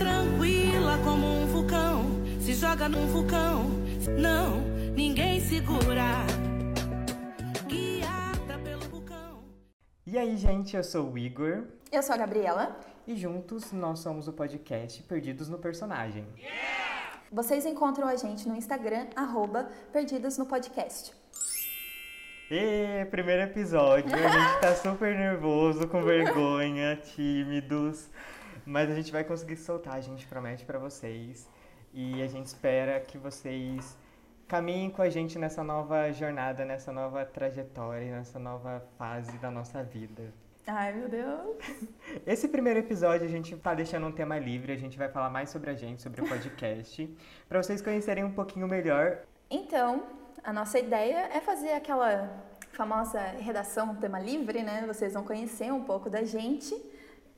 [0.00, 2.04] Tranquila como um vulcão,
[2.40, 3.66] se joga num vulcão.
[4.18, 4.62] Não,
[4.96, 6.24] ninguém segura.
[7.66, 9.42] Guiada pelo vulcão.
[10.06, 12.80] E aí, gente, eu sou o Igor Eu sou a Gabriela.
[13.06, 16.26] e juntos nós somos o podcast Perdidos no Personagem.
[17.30, 21.12] Vocês encontram a gente no Instagram, arroba Perdidas no Podcast.
[22.50, 28.08] E primeiro episódio, a gente tá super nervoso, com vergonha, tímidos,
[28.70, 31.48] mas a gente vai conseguir soltar, a gente promete pra vocês.
[31.92, 33.98] E a gente espera que vocês
[34.46, 39.82] caminhem com a gente nessa nova jornada, nessa nova trajetória, nessa nova fase da nossa
[39.82, 40.32] vida.
[40.68, 41.56] Ai, meu Deus.
[42.24, 45.50] Esse primeiro episódio a gente tá deixando um tema livre, a gente vai falar mais
[45.50, 47.12] sobre a gente, sobre o podcast,
[47.48, 49.22] pra vocês conhecerem um pouquinho melhor.
[49.50, 50.04] Então,
[50.44, 52.30] a nossa ideia é fazer aquela
[52.70, 54.84] famosa redação tema livre, né?
[54.86, 56.72] Vocês vão conhecer um pouco da gente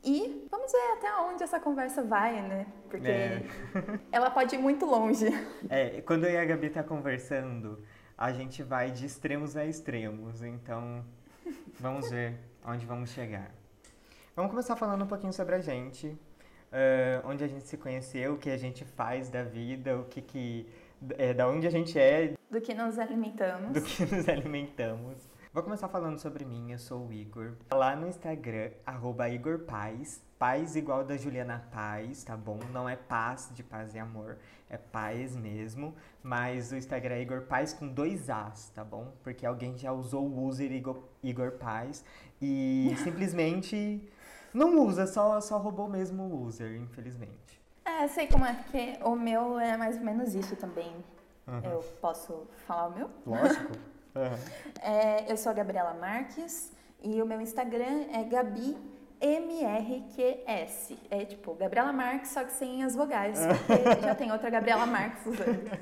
[0.03, 2.65] e vamos ver até onde essa conversa vai, né?
[2.89, 3.43] Porque É.
[4.11, 5.27] ela pode ir muito longe.
[5.69, 7.81] É, quando eu e a Gabi tá conversando,
[8.17, 11.03] a gente vai de extremos a extremos, então
[11.79, 13.51] vamos ver onde vamos chegar.
[14.35, 16.17] Vamos começar falando um pouquinho sobre a gente,
[16.71, 20.21] eh, onde a gente se conheceu, o que a gente faz da vida, o que
[20.21, 20.67] que,
[21.17, 23.71] é, da onde a gente é, Do que nos alimentamos.
[23.73, 25.17] do que nos alimentamos.
[25.53, 27.51] Vou começar falando sobre mim, eu sou o Igor.
[27.71, 30.19] Lá no Instagram, arroba Igor Paz.
[30.39, 32.57] Paz igual da Juliana Paz, tá bom?
[32.71, 35.93] Não é paz de paz e amor, é paz mesmo.
[36.23, 39.13] Mas o Instagram é Igor Paz com dois As, tá bom?
[39.21, 42.03] Porque alguém já usou o user Igor, Igor Paz
[42.41, 44.11] e simplesmente
[44.51, 47.61] não usa, só, só roubou mesmo o user, infelizmente.
[47.85, 50.91] É, sei como é, porque o meu é mais ou menos isso também.
[51.45, 51.61] Uhum.
[51.63, 53.09] Eu posso falar o meu?
[53.23, 53.71] Lógico.
[54.15, 54.37] Uhum.
[54.81, 58.77] É, eu sou a Gabriela Marques e o meu Instagram é Gabi
[59.21, 60.93] MRQS.
[61.09, 65.25] É tipo Gabriela Marques, só que sem as vogais, porque já tem outra Gabriela Marques
[65.25, 65.79] usando.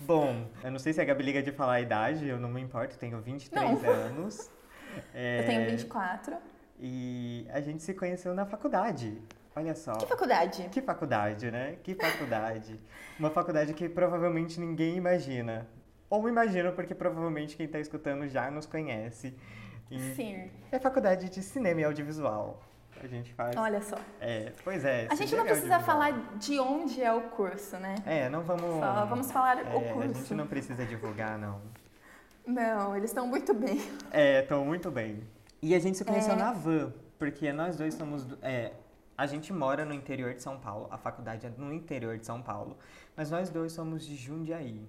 [0.00, 2.60] Bom, eu não sei se a Gabi liga de falar a idade, eu não me
[2.60, 3.90] importo, tenho 23 Não.
[3.90, 4.50] anos.
[5.14, 6.36] É, Eu tenho 24.
[6.78, 9.18] E a gente se conheceu na faculdade.
[9.54, 9.94] Olha só.
[9.94, 10.68] Que faculdade?
[10.70, 11.76] Que faculdade, né?
[11.82, 12.78] Que faculdade.
[13.18, 15.66] Uma faculdade que provavelmente ninguém imagina.
[16.08, 19.34] Ou imagina, porque provavelmente quem tá escutando já nos conhece.
[19.90, 20.50] E Sim.
[20.70, 22.62] É a faculdade de cinema e audiovisual.
[23.02, 23.54] A gente faz.
[23.56, 23.96] Olha só.
[24.20, 25.06] É, pois é.
[25.10, 27.94] A gente não precisa falar de onde é o curso, né?
[28.06, 28.62] É, não vamos.
[28.80, 30.14] Só vamos falar É, o A curso.
[30.14, 31.60] gente não precisa divulgar, não.
[32.46, 33.80] Não, eles estão muito bem.
[34.10, 35.22] É, estão muito bem.
[35.60, 36.36] E a gente se conheceu É.
[36.36, 38.26] na van, porque nós dois somos.
[38.42, 38.72] É,
[39.18, 42.40] a gente mora no interior de São Paulo, a faculdade é no interior de São
[42.40, 42.76] Paulo,
[43.16, 44.86] mas nós dois somos de Jundiaí.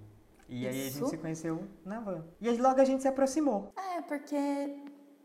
[0.48, 1.06] E aí a gente Isso.
[1.08, 2.24] se conheceu na van.
[2.40, 3.72] E aí logo a gente se aproximou.
[3.76, 4.76] É, porque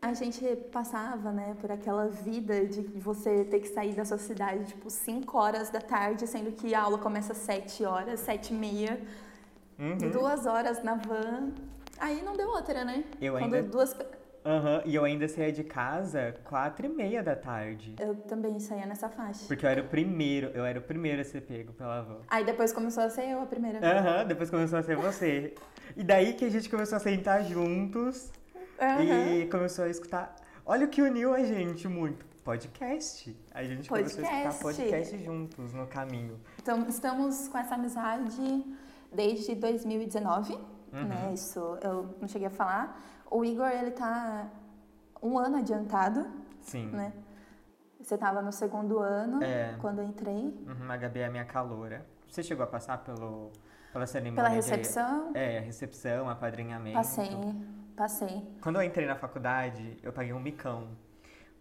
[0.02, 4.66] a gente passava, né, por aquela vida de você ter que sair da sua cidade,
[4.66, 8.56] tipo, 5 horas da tarde, sendo que a aula começa às 7 horas, 7 e
[8.56, 9.00] meia,
[9.78, 9.96] Uhum.
[10.10, 11.52] duas horas na van.
[11.98, 13.02] Aí não deu outra, né?
[13.20, 13.96] Eu Quando ainda- duas...
[14.44, 17.94] Aham, E eu ainda saía de casa quatro e meia da tarde.
[17.98, 19.46] Eu também saía nessa faixa.
[19.46, 22.18] Porque eu era o primeiro, eu era o primeiro a ser pego pela van.
[22.28, 23.78] Aí depois começou a ser eu a primeira.
[23.78, 25.54] Aham, depois começou a ser você.
[25.96, 28.30] E daí que a gente começou a sentar juntos
[28.80, 29.02] Aham.
[29.34, 30.34] E começou a escutar.
[30.66, 32.26] Olha o que uniu a gente muito.
[32.44, 33.34] Podcast.
[33.54, 34.62] A gente começou a escutar Podcast.
[34.90, 36.38] podcast juntos no caminho.
[36.60, 38.64] Então, estamos com essa amizade
[39.10, 40.52] desde 2019,
[40.92, 41.04] Uhum.
[41.08, 41.30] né?
[41.32, 43.02] Isso eu não cheguei a falar.
[43.36, 44.48] O Igor, ele tá
[45.20, 46.24] um ano adiantado,
[46.60, 46.86] Sim.
[46.90, 47.12] né?
[48.00, 49.74] Você tava no segundo ano É.
[49.80, 50.54] quando eu entrei.
[50.68, 52.06] Uhum, a Gabi é a minha caloura.
[52.28, 53.50] Você chegou a passar pelo,
[53.92, 54.36] pela cerimônia?
[54.36, 56.94] Pela de- recepção, é, a recepção, apadrinhamento.
[56.96, 57.30] passei,
[57.96, 58.48] passei.
[58.60, 60.90] Quando eu entrei na faculdade, eu paguei um micão.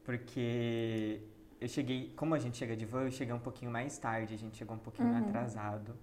[0.03, 1.21] Porque
[1.59, 4.37] eu cheguei, como a gente chega de van, eu cheguei um pouquinho mais tarde, a
[4.37, 5.27] gente chegou um pouquinho Uhum.
[5.27, 5.95] atrasado.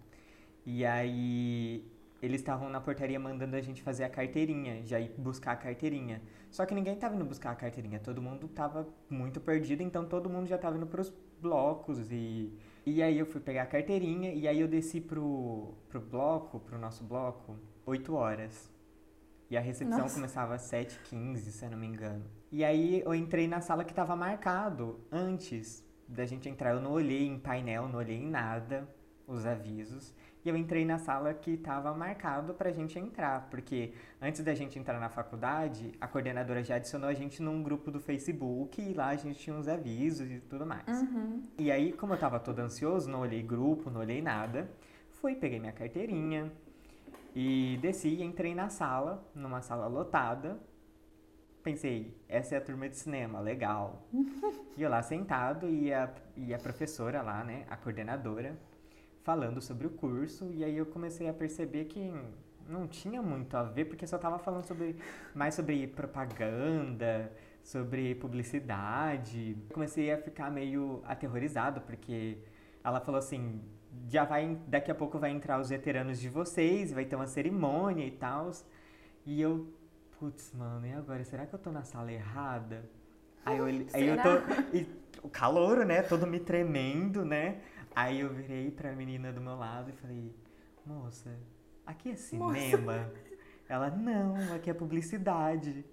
[0.66, 1.86] E aí
[2.22, 6.22] eles estavam na portaria mandando a gente fazer a carteirinha, já ir buscar a carteirinha.
[6.50, 10.28] Só que ninguém tava indo buscar a carteirinha, todo mundo tava muito perdido, então todo
[10.28, 12.52] mundo já tava indo pros blocos e
[12.84, 16.78] e aí eu fui pegar a carteirinha e aí eu desci pro pro bloco, pro
[16.78, 17.56] nosso bloco,
[17.86, 18.70] 8 horas.
[19.50, 20.14] E a recepção Nossa.
[20.14, 22.24] começava às 7h15, se eu não me engano.
[22.52, 26.70] E aí eu entrei na sala que tava marcado antes da gente entrar.
[26.70, 28.88] Eu não olhei em painel, não olhei em nada
[29.26, 30.14] os avisos.
[30.44, 33.48] E eu entrei na sala que tava marcado pra gente entrar.
[33.50, 37.90] Porque antes da gente entrar na faculdade, a coordenadora já adicionou a gente num grupo
[37.90, 40.86] do Facebook e lá a gente tinha uns avisos e tudo mais.
[40.88, 41.42] Uhum.
[41.58, 44.70] E aí, como eu tava todo ansioso, não olhei grupo, não olhei nada,
[45.10, 46.50] fui, peguei minha carteirinha
[47.34, 50.58] e desci e entrei na sala, numa sala lotada.
[51.62, 54.08] pensei, essa é a turma de cinema, legal.
[54.76, 58.58] e eu lá sentado e a, e a professora lá, né, a coordenadora,
[59.22, 60.50] falando sobre o curso.
[60.52, 62.12] E aí eu comecei a perceber que
[62.68, 64.96] não tinha muito a ver, porque só tava falando sobre
[65.34, 67.32] mais sobre propaganda,
[67.62, 69.56] sobre publicidade.
[69.72, 72.38] Comecei a ficar meio aterrorizado, porque
[72.82, 73.60] ela falou assim,
[74.08, 78.06] já vai, daqui a pouco vai entrar os veteranos de vocês, vai ter uma cerimônia
[78.06, 78.50] e tal.
[79.26, 79.72] E eu,
[80.18, 81.22] putz, mano, e agora?
[81.24, 82.88] Será que eu tô na sala errada?
[83.44, 84.30] Aí eu, aí eu tô.
[84.76, 86.02] E, o calor, né?
[86.02, 87.60] Todo me tremendo, né?
[87.94, 90.34] Aí eu virei pra menina do meu lado e falei,
[90.84, 91.30] moça,
[91.86, 92.52] aqui é cinema?
[92.52, 93.12] Moça.
[93.68, 95.84] Ela, não, aqui é publicidade.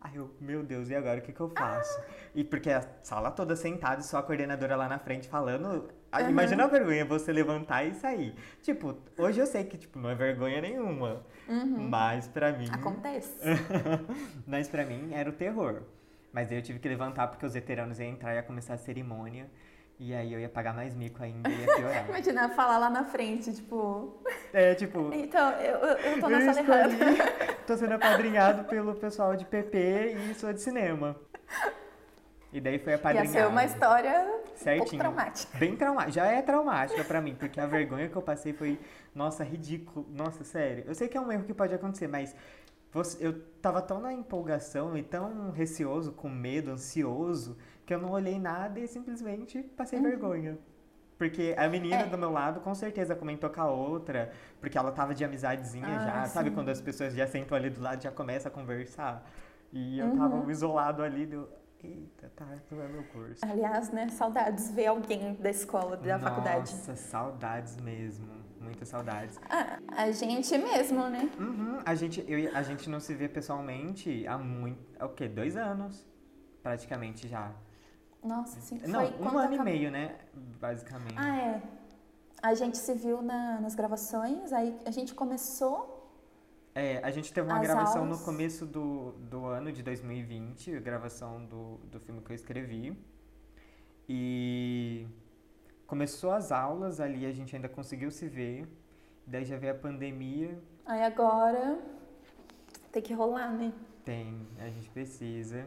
[0.00, 1.96] Aí eu, meu Deus, e agora o que, que eu faço?
[2.00, 2.04] Ah.
[2.34, 5.88] E porque a sala toda sentada e só a coordenadora lá na frente falando.
[6.12, 6.28] Uhum.
[6.28, 8.34] Imagina a vergonha você levantar e sair.
[8.62, 11.24] Tipo, hoje eu sei que tipo, não é vergonha nenhuma.
[11.48, 11.88] Uhum.
[11.88, 12.66] Mas pra mim.
[12.72, 13.38] Acontece.
[14.44, 15.82] mas pra mim era o terror.
[16.32, 18.78] Mas aí eu tive que levantar porque os veteranos iam entrar e ia começar a
[18.78, 19.48] cerimônia.
[20.04, 22.04] E aí eu ia pagar mais mico ainda e ia piorar.
[22.10, 24.20] Imagina falar lá na frente, tipo.
[24.52, 25.10] É, tipo.
[25.14, 26.94] Então, eu, eu tô na sala errada.
[27.66, 29.78] Tô sendo apadrinhado pelo pessoal de PP
[30.30, 31.16] e sou de cinema.
[32.52, 33.32] E daí foi apadrinhado.
[33.32, 34.74] Ia ser uma história Certinho.
[34.74, 35.58] um pouco traumática.
[35.58, 36.12] Bem traumática.
[36.12, 38.78] Já é traumática pra mim, porque a vergonha que eu passei foi,
[39.14, 40.06] nossa, ridículo.
[40.10, 40.84] Nossa, sério.
[40.86, 42.36] Eu sei que é um erro que pode acontecer, mas
[43.20, 47.56] eu tava tão na empolgação e tão receoso, com medo, ansioso,
[47.86, 50.04] que eu não olhei nada e simplesmente passei uhum.
[50.04, 50.58] vergonha.
[51.18, 52.06] Porque a menina é.
[52.06, 55.98] do meu lado com certeza comentou com a outra, porque ela tava de amizadezinha ah,
[55.98, 56.34] já, sim.
[56.34, 56.50] sabe?
[56.50, 59.24] Quando as pessoas já sentam ali do lado e já começam a conversar.
[59.72, 60.18] E eu uhum.
[60.18, 61.48] tava isolado ali, do,
[61.82, 63.40] eita, tá, não é meu curso.
[63.42, 66.72] Aliás, né, saudades ver alguém da escola, da Nossa, faculdade.
[66.72, 69.38] Nossa, saudades mesmo muitas saudades.
[69.50, 71.28] Ah, a gente mesmo, né?
[71.38, 74.80] Uhum, a, gente, eu, a gente não se vê pessoalmente há muito.
[74.98, 75.28] É o quê?
[75.28, 76.06] Dois anos,
[76.62, 77.52] praticamente já.
[78.22, 78.80] Nossa, sim.
[78.86, 80.16] Não, Foi um ano e meio, né?
[80.60, 81.16] Basicamente.
[81.16, 81.62] Ah, é.
[82.42, 86.00] A gente se viu na, nas gravações, aí a gente começou.
[86.74, 88.18] É, a gente teve uma gravação aulas.
[88.18, 92.96] no começo do, do ano de 2020, a gravação do, do filme que eu escrevi.
[94.08, 95.06] E
[95.86, 98.66] começou as aulas ali, a gente ainda conseguiu se ver.
[99.26, 100.58] Daí já veio a pandemia.
[100.86, 101.78] Aí agora
[102.90, 103.72] tem que rolar, né?
[104.04, 105.66] Tem, a gente precisa.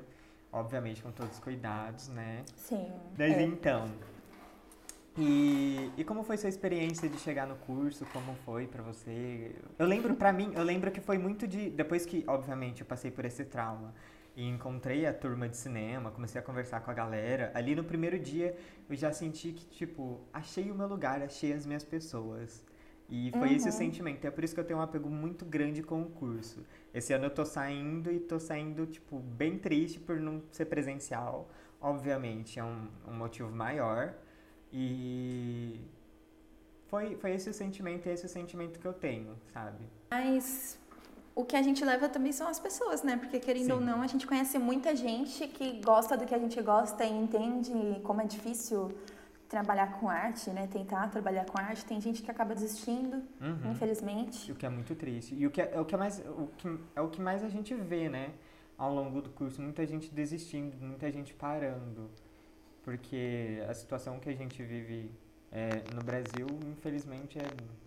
[0.55, 2.43] Obviamente com todos os cuidados, né?
[2.55, 2.89] Sim.
[3.17, 3.41] Mas é.
[3.41, 3.91] então.
[5.17, 8.05] E, e como foi sua experiência de chegar no curso?
[8.13, 9.53] Como foi para você?
[9.77, 11.69] Eu lembro, para mim, eu lembro que foi muito de.
[11.69, 13.93] Depois que, obviamente, eu passei por esse trauma
[14.33, 17.51] e encontrei a turma de cinema, comecei a conversar com a galera.
[17.53, 18.55] Ali no primeiro dia
[18.89, 22.63] eu já senti que, tipo, achei o meu lugar, achei as minhas pessoas.
[23.09, 23.55] E foi uhum.
[23.55, 24.25] esse o sentimento.
[24.25, 26.65] É por isso que eu tenho um apego muito grande com o curso.
[26.93, 31.47] Esse ano eu tô saindo e tô saindo, tipo, bem triste por não ser presencial.
[31.79, 34.13] Obviamente, é um, um motivo maior.
[34.73, 35.79] E
[36.87, 39.85] foi, foi esse o sentimento, esse o sentimento que eu tenho, sabe?
[40.09, 40.79] Mas
[41.35, 43.17] o que a gente leva também são as pessoas, né?
[43.17, 43.71] Porque querendo Sim.
[43.73, 47.11] ou não, a gente conhece muita gente que gosta do que a gente gosta e
[47.11, 48.91] entende como é difícil
[49.50, 50.68] trabalhar com arte, né?
[50.68, 51.86] Tentar trabalhar com arte.
[51.86, 53.71] Tem gente que acaba desistindo, uhum.
[53.71, 54.51] infelizmente.
[54.51, 55.36] O que é muito triste.
[55.36, 57.44] E o que é, é, o que é mais o que é o que mais
[57.44, 58.33] a gente vê, né?
[58.77, 62.09] Ao longo do curso, muita gente desistindo, muita gente parando,
[62.83, 65.10] porque a situação que a gente vive
[65.50, 67.86] é, no Brasil, infelizmente, é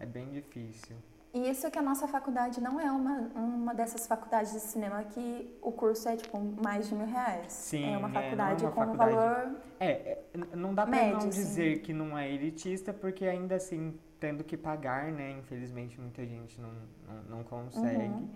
[0.00, 0.96] é bem difícil.
[1.38, 5.56] E isso que a nossa faculdade não é uma, uma dessas faculdades de cinema que
[5.62, 7.52] o curso é tipo mais de mil reais.
[7.52, 9.14] Sim, é uma faculdade é, é uma com faculdade...
[9.14, 9.60] valor.
[9.78, 10.22] É, é
[10.56, 11.82] não dá para não dizer sim.
[11.82, 15.30] que não é elitista, porque ainda assim, tendo que pagar, né?
[15.38, 16.72] Infelizmente muita gente não,
[17.06, 18.02] não, não consegue.
[18.02, 18.28] Uhum.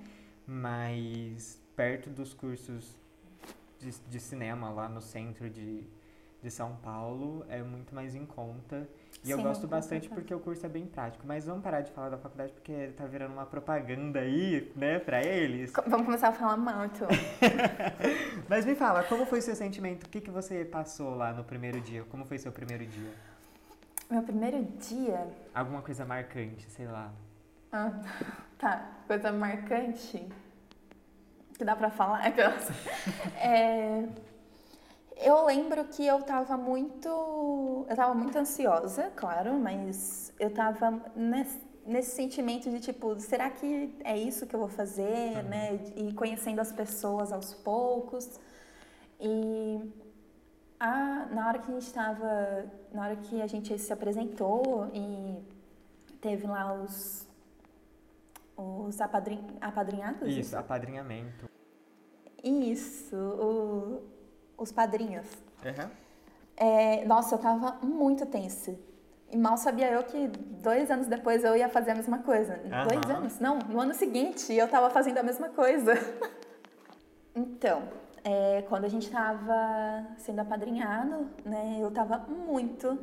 [0.47, 2.97] Mas perto dos cursos
[3.81, 5.83] de, de cinema lá no centro de,
[6.41, 8.89] de São Paulo é muito mais em conta.
[9.23, 11.25] E Sim, eu gosto bastante porque o curso é bem prático.
[11.27, 15.23] Mas vamos parar de falar da faculdade porque tá virando uma propaganda aí, né, pra
[15.23, 15.73] eles.
[15.87, 17.07] Vamos começar a falar muito.
[18.49, 20.05] mas me fala, como foi o seu sentimento?
[20.05, 22.03] O que, que você passou lá no primeiro dia?
[22.11, 23.15] Como foi seu primeiro dia?
[24.11, 25.27] Meu primeiro dia?
[25.55, 27.13] Alguma coisa marcante, sei lá.
[27.71, 27.93] Ah,
[28.59, 28.91] tá.
[29.07, 30.29] Coisa marcante
[31.57, 32.27] que dá pra falar.
[33.39, 34.09] é...
[35.17, 41.61] Eu lembro que eu estava muito, eu estava muito ansiosa, claro, mas eu estava nesse,
[41.87, 45.43] nesse, sentimento de tipo, será que é isso que eu vou fazer, uhum.
[45.49, 45.81] né?
[45.97, 48.41] E conhecendo as pessoas aos poucos.
[49.21, 49.93] E
[50.81, 55.39] a, na hora que a gente estava, na hora que a gente se apresentou e
[56.21, 57.31] teve lá os
[58.57, 60.29] os apadrin, apadrinhados?
[60.29, 61.49] Isso, apadrinhamento.
[62.43, 64.12] Isso, o-
[64.63, 65.27] os padrinhos.
[65.65, 65.91] Aham.
[66.57, 68.75] É, nossa, eu tava muito tensa.
[69.31, 72.61] E mal sabia eu que dois anos depois eu ia fazer a mesma coisa.
[72.71, 72.87] Aham.
[72.89, 73.41] Dois anos?
[73.41, 75.95] Não, no ano seguinte eu tava fazendo a mesma coisa.
[77.35, 77.83] então,
[78.23, 82.99] é, quando a gente tava sendo apadrinhado, né, eu tava muito,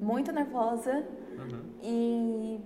[0.00, 1.04] muito nervosa.
[1.38, 1.62] Uhum.
[1.82, 2.60] E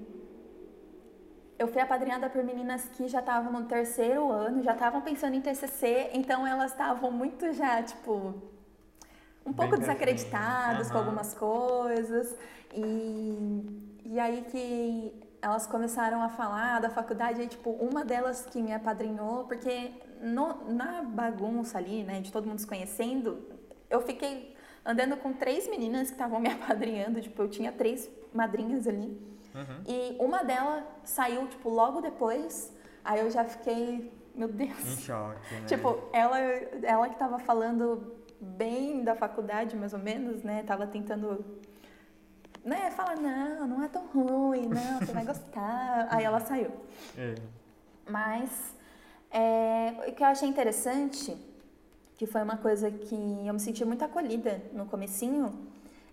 [1.59, 5.41] eu fui apadrinhada por meninas que já estavam no terceiro ano, já estavam pensando em
[5.41, 8.35] TCC, então elas estavam muito já, tipo,
[9.45, 10.93] um Bem pouco pra desacreditadas frente.
[10.93, 12.37] com algumas coisas.
[12.73, 18.61] E, e aí que elas começaram a falar da faculdade, e, tipo, uma delas que
[18.61, 23.43] me apadrinhou, porque no- na bagunça ali, né, de todo mundo se conhecendo,
[23.89, 28.87] eu fiquei andando com três meninas que estavam me apadrinhando, tipo, eu tinha três madrinhas
[28.87, 29.38] ali.
[29.59, 29.83] Uhum.
[29.87, 32.73] E uma delas saiu, tipo, logo depois.
[33.05, 35.01] Aí eu já fiquei, meu Em Deus.
[35.01, 35.67] choque, né?
[35.67, 40.63] Tipo, ela, ela que tava falando bem da faculdade, mais ou menos, né?
[40.65, 41.45] Tava tentando,
[42.65, 42.91] né?
[42.93, 46.07] Falar, não, não é tão ruim, não, você vai gostar.
[46.13, 46.71] Aí ela saiu.
[47.17, 47.35] É.
[48.09, 48.75] Mas
[49.31, 51.37] é, o que eu achei interessante,
[52.17, 53.15] que foi uma coisa que
[53.47, 55.67] eu me senti muito acolhida no comecinho,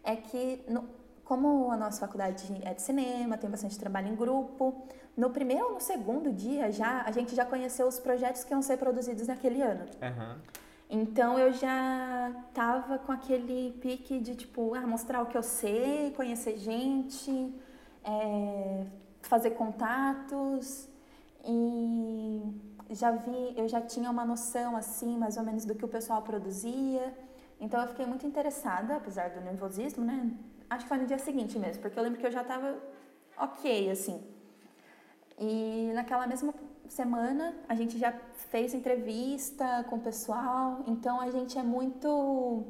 [0.04, 0.88] é que no-
[1.25, 4.86] como a nossa faculdade é de cinema, tem bastante trabalho em grupo,
[5.17, 8.62] no primeiro ou no segundo dia já a gente já conheceu os projetos que iam
[8.62, 9.86] ser produzidos naquele ano.
[10.01, 10.38] Aham.
[10.88, 16.13] Então eu já tava com aquele pique de tipo, ah, mostrar o que eu sei,
[16.15, 17.53] conhecer gente,
[18.03, 18.86] é,
[19.24, 20.88] fazer contatos
[21.44, 22.41] e
[22.91, 26.22] já vi, eu já tinha uma noção assim, mais ou menos do que o pessoal
[26.22, 27.13] produzia.
[27.60, 30.32] Então eu fiquei muito interessada, apesar do nervosismo, né?
[30.69, 32.77] Acho que foi no dia seguinte mesmo, porque eu lembro que eu já tava
[33.38, 34.24] ok, assim.
[35.39, 36.53] E naquela mesma
[36.88, 38.13] semana a gente já
[38.51, 42.63] fez entrevista com o pessoal, então a gente é muito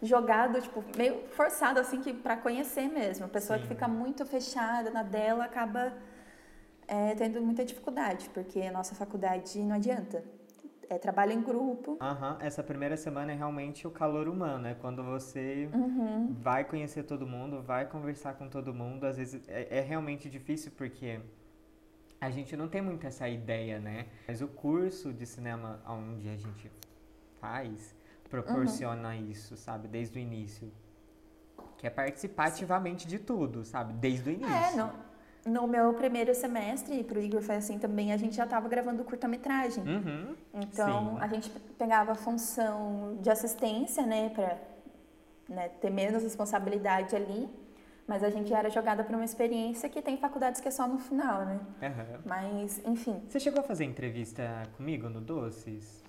[0.00, 3.24] jogado, tipo, meio forçado assim que para conhecer mesmo.
[3.26, 3.62] A pessoa Sim.
[3.62, 5.92] que fica muito fechada na dela acaba
[6.88, 10.24] é, tendo muita dificuldade, porque a nossa faculdade não adianta.
[10.92, 11.96] É trabalho em grupo.
[11.98, 16.36] Aham, essa primeira semana é realmente o calor humano, é quando você Uhum.
[16.38, 19.04] vai conhecer todo mundo, vai conversar com todo mundo.
[19.06, 21.18] Às vezes é, é realmente difícil porque
[22.20, 24.06] a gente não tem muito essa ideia, né?
[24.28, 26.70] Mas o curso de cinema onde a gente
[27.40, 27.94] faz
[28.28, 29.88] proporciona isso, sabe?
[29.88, 30.70] Desde o início.
[31.78, 33.94] Que é participar ativamente de tudo, sabe?
[33.94, 34.54] Desde o início.
[34.54, 34.92] É, no,
[35.44, 39.02] no meu primeiro semestre, e pro Igor foi assim também, a gente já estava gravando
[39.04, 39.82] curta-metragem.
[39.84, 40.36] Uhum.
[40.54, 41.18] Então, Sim.
[41.20, 47.48] a gente pegava a função de assistência, né, para ter menos responsabilidade ali,
[48.06, 50.98] mas a gente era jogada para uma experiência que tem faculdades que é só no
[50.98, 51.60] final, né?
[51.82, 52.20] Aham.
[52.24, 56.02] Mas, enfim, Você chegou a fazer entrevista comigo no Doces?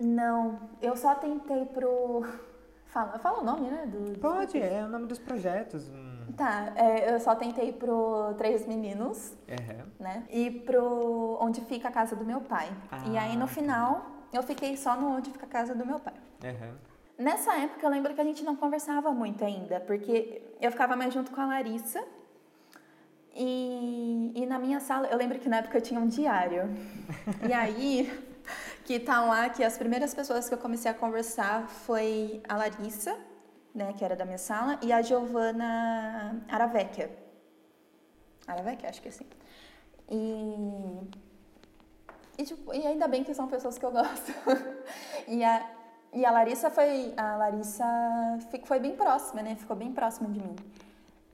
[0.00, 2.22] não, eu só tentei pro
[2.86, 5.88] fala, fala o nome, né, do Pode, é o nome dos projetos.
[5.88, 6.11] hum.
[6.36, 9.84] Tá, é, eu só tentei pro Três Meninos, Aham.
[10.00, 10.24] né?
[10.30, 12.70] E pro Onde Fica a Casa do Meu Pai.
[13.10, 15.98] e aí no Ah, final eu fiquei só no Onde Fica a Casa do Meu
[15.98, 16.14] Pai.
[16.44, 16.74] Aham.
[17.18, 21.12] Nessa época eu lembro que a gente não conversava muito ainda, porque eu ficava mais
[21.14, 22.02] junto com a Larissa.
[23.34, 26.68] E, e na minha sala, eu lembro que na época eu tinha um diário.
[27.48, 28.12] E aí,
[28.84, 33.16] que tá lá que as primeiras pessoas que eu comecei a conversar foi a Larissa,
[33.74, 37.10] né, que era da minha sala, e a Giovana Aravecchia.
[38.46, 39.26] Aravecchia, acho que é assim.
[40.10, 41.08] E,
[42.38, 44.32] e, tipo, e ainda bem que são pessoas que eu gosto.
[45.28, 45.70] e, a,
[46.12, 47.14] e a Larissa foi.
[47.16, 47.84] A Larissa
[48.50, 49.54] fi- foi bem próxima, né?
[49.56, 50.56] Ficou bem próxima de mim.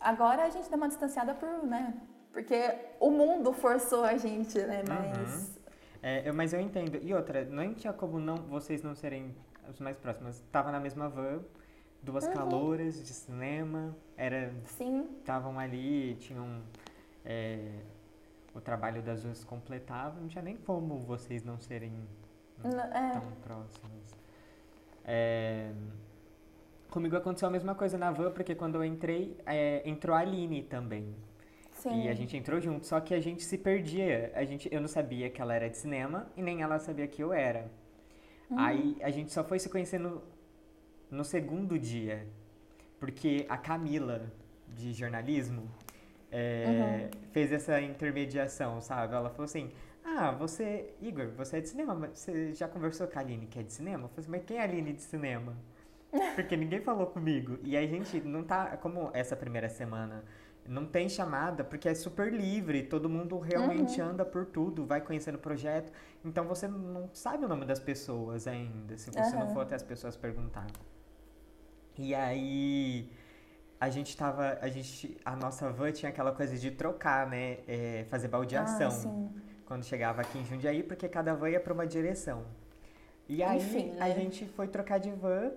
[0.01, 1.95] Agora a gente dá uma distanciada por, né?
[2.33, 4.83] Porque o mundo forçou a gente, né?
[4.87, 5.59] Mas.
[6.03, 6.99] É, eu- mas eu entendo.
[7.03, 9.35] E outra, não tinha como não, vocês não serem
[9.69, 10.41] os mais próximos.
[10.53, 11.41] Tava na mesma van,
[12.03, 12.33] duas Uhum.
[12.33, 16.63] calouras de cinema, era Sim, estavam ali, tinham
[17.25, 17.81] é,
[18.55, 21.93] o trabalho das duas completava, não tinha nem como vocês não serem
[22.65, 23.13] N- é.
[23.13, 24.15] tão próximos.
[25.05, 25.73] É,
[26.91, 30.63] comigo aconteceu a mesma coisa na van, porque quando eu entrei, é, entrou a Aline
[30.63, 31.15] também.
[31.73, 32.03] sim.
[32.05, 34.33] E a gente entrou junto, só que a gente se perdia.
[34.35, 37.23] A gente, eu não sabia que ela era de cinema e nem ela sabia que
[37.23, 37.71] eu era.
[38.57, 40.23] Aí a gente só foi se conhecendo
[41.11, 42.27] no segundo dia.
[43.01, 44.33] Porque a Camila,
[44.67, 45.71] de jornalismo,
[46.31, 49.15] é, fez essa intermediação, sabe?
[49.15, 49.71] Ela falou assim:
[50.05, 53.59] Ah, você, Igor, você é de cinema, mas você já conversou com a Aline que
[53.59, 54.05] é de cinema?
[54.05, 55.57] Eu falei assim, mas quem é a Aline de cinema?
[56.35, 57.59] Porque ninguém falou comigo.
[57.63, 58.77] E a gente não tá.
[58.79, 60.25] Como essa primeira semana
[60.67, 64.09] não tem chamada porque é super livre, todo mundo realmente Uhum.
[64.11, 65.91] anda por tudo, vai conhecendo o projeto.
[66.23, 69.55] Então você não sabe o nome das pessoas ainda, se você não Aham.
[69.55, 70.67] for até as pessoas perguntar.
[71.99, 73.11] E aí
[73.81, 78.05] a gente tava, a gente, a nossa van tinha aquela coisa de trocar, né, é,
[78.09, 79.31] fazer baldeação Ah, sim.
[79.67, 82.45] quando chegava aqui em Jundiaí, porque cada van ia para uma direção.
[83.29, 84.15] E aí Enfim, a né?
[84.15, 85.53] gente foi trocar de van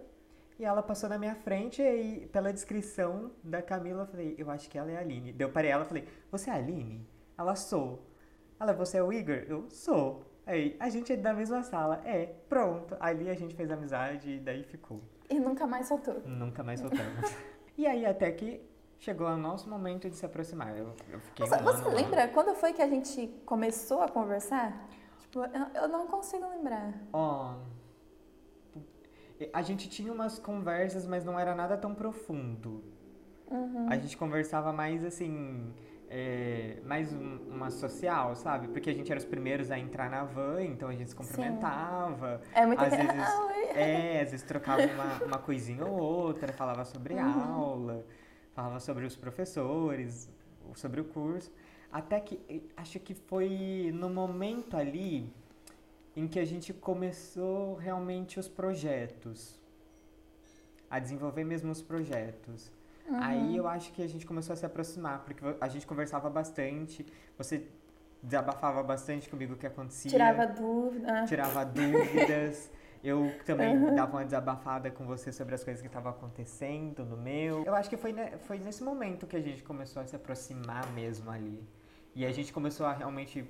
[0.60, 4.50] e ela passou na minha frente e aí, pela descrição da Camila, eu falei, eu
[4.51, 5.31] acho que ela é a Aline.
[5.33, 7.07] Daí eu parei ela e falei, você é a Aline?
[7.38, 8.05] Ela, sou.
[8.60, 9.43] Ela, você é o Igor?
[9.48, 10.24] Eu, sou.
[10.45, 12.01] Aí, a gente é da mesma sala.
[12.05, 12.95] É, pronto.
[13.00, 15.01] Ali a gente fez amizade e daí ficou.
[15.31, 16.21] E nunca mais soltou.
[16.25, 17.33] Nunca mais soltamos.
[17.77, 18.61] e aí até que
[19.00, 20.77] chegou o nosso momento de se aproximar.
[20.77, 21.95] Eu, eu fiquei Nossa, um você ano lá.
[21.95, 24.88] lembra quando foi que a gente começou a conversar?
[25.21, 26.93] Tipo, eu, eu não consigo lembrar.
[27.13, 27.55] Ó.
[29.53, 32.83] A gente tinha umas conversas, mas não era nada tão profundo.
[33.50, 33.88] Uhum.
[33.89, 35.73] A gente conversava mais assim.
[36.13, 38.68] É, mais um- uma social, sabe?
[38.68, 42.41] Porque a gente era os primeiros a entrar na van, então a gente se cumprimentava.
[42.53, 43.15] É muito Às vezes,
[43.74, 47.22] é, às vezes trocava uma, uma coisinha ou outra, falava sobre Uhum.
[47.56, 48.06] aula,
[48.53, 50.30] falava sobre os professores,
[50.75, 51.50] sobre o curso.
[51.89, 52.39] Até que
[52.75, 55.32] acho que foi no momento ali
[56.13, 59.60] em que a gente começou realmente os projetos.
[60.89, 62.70] A desenvolver mesmo os projetos.
[63.08, 63.17] Uhum.
[63.20, 67.05] Aí eu acho que a gente começou a se aproximar, porque a gente conversava bastante,
[67.38, 67.67] você
[68.22, 71.25] desabafava bastante comigo o que acontecia Tirava dúvida.
[71.25, 72.72] tirava dúvidas.
[73.03, 77.63] Eu também dava uma desabafada com você sobre as coisas que estavam acontecendo no meu.
[77.65, 80.86] Eu acho que foi, ne- foi nesse momento que a gente começou a se aproximar
[80.93, 81.67] mesmo ali.
[82.13, 83.43] E a gente começou a realmente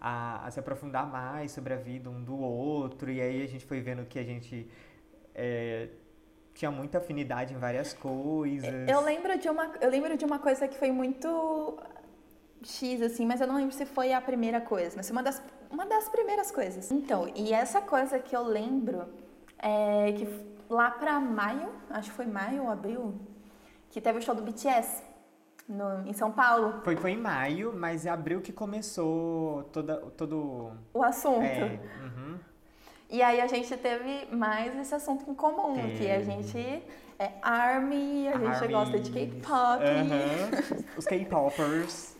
[0.00, 3.10] a, a se aprofundar mais sobre a vida um do outro.
[3.10, 4.66] E aí a gente foi vendo que a gente
[5.34, 5.90] é,
[6.56, 8.88] tinha muita afinidade em várias coisas.
[8.88, 11.78] Eu lembro de uma, eu lembro de uma coisa que foi muito
[12.64, 15.42] X, assim, mas eu não lembro se foi a primeira coisa, mas foi uma das,
[15.70, 16.90] uma das primeiras coisas.
[16.90, 19.04] Então, e essa coisa que eu lembro
[19.58, 20.26] é que
[20.68, 23.14] lá pra maio, acho que foi maio ou abril,
[23.90, 25.02] que teve o show do BTS
[25.68, 30.72] no, em São Paulo, Foi, foi em maio, mas é abril que começou toda, todo.
[30.94, 31.42] o assunto.
[31.42, 32.25] É, uhum.
[33.08, 36.24] E aí a gente teve mais esse assunto em comum, que a Teve.
[36.24, 36.82] gente
[37.18, 38.70] é ARMY, a gente Armies.
[38.70, 39.82] gosta de K-pop.
[39.84, 40.84] Aham.
[40.96, 42.16] Os K-popers.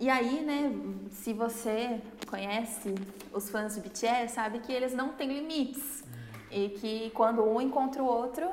[0.00, 0.72] E aí, né,
[1.10, 2.94] se você conhece
[3.32, 6.04] os fãs de BTS, sabe que eles não têm limites.
[6.50, 8.48] E que quando um encontra o outro,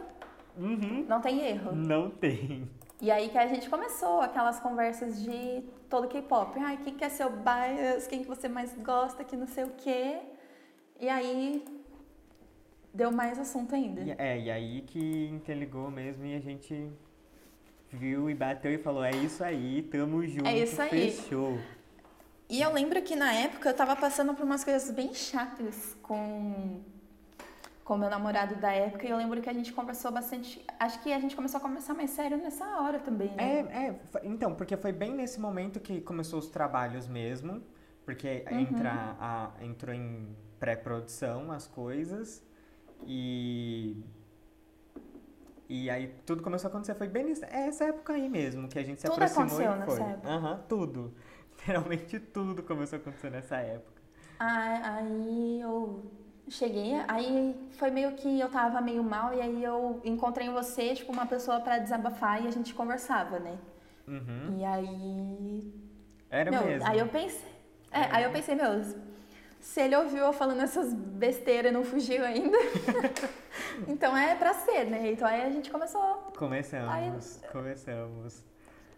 [0.58, 1.06] Uhum.
[1.08, 1.76] não tem erro.
[1.76, 2.68] Não tem.
[3.00, 6.58] E aí que a gente começou aquelas conversas de todo K-pop.
[6.60, 8.08] Ai, quem que é seu bias?
[8.08, 9.24] Quem que você mais gosta?
[9.24, 10.18] Que não sei o quê.
[11.00, 11.64] E aí
[12.94, 14.02] deu mais assunto ainda.
[14.18, 16.90] É, e aí que interligou mesmo e a gente
[17.92, 21.12] viu e bateu e falou, é isso aí, tamo junto, É isso aí.
[21.12, 21.58] fechou.
[22.50, 26.82] E eu lembro que na época eu tava passando por umas coisas bem chatas com
[27.84, 30.60] com meu namorado da época e eu lembro que a gente conversou bastante.
[30.80, 33.88] Acho que a gente começou a conversar mais sério nessa hora também, É, né?
[33.90, 37.62] é, fa- então, porque foi bem nesse momento que começou os trabalhos mesmo,
[38.04, 38.60] porque Uhum.
[38.60, 42.44] entra a, entrou em pré-produção as coisas
[43.06, 44.04] e
[45.68, 48.84] e aí tudo começou a acontecer, foi bem nessa essa época aí mesmo, que a
[48.84, 50.02] gente se Tudo aproximou aconteceu e nessa foi.
[50.02, 50.30] época.
[50.30, 51.14] Aham, tudo.
[51.58, 54.02] Literalmente tudo começou a acontecer nessa época.
[54.38, 56.04] Aí eu
[56.50, 61.12] cheguei, aí foi meio que eu tava meio mal e aí eu encontrei você, tipo,
[61.12, 63.58] uma pessoa pra desabafar e a gente conversava, né?
[64.08, 64.60] Uhum.
[64.60, 65.74] E aí
[66.30, 66.88] Era meu, mesmo.
[66.88, 67.50] aí eu pensei,
[67.92, 68.84] é, aí eu pensei, meu,
[69.66, 72.56] se ele ouviu eu falando essas besteiras e não fugiu ainda,
[73.88, 75.12] então é pra ser, né?
[75.12, 76.02] Então aí a gente começou.
[76.38, 78.46] Começamos, começamos.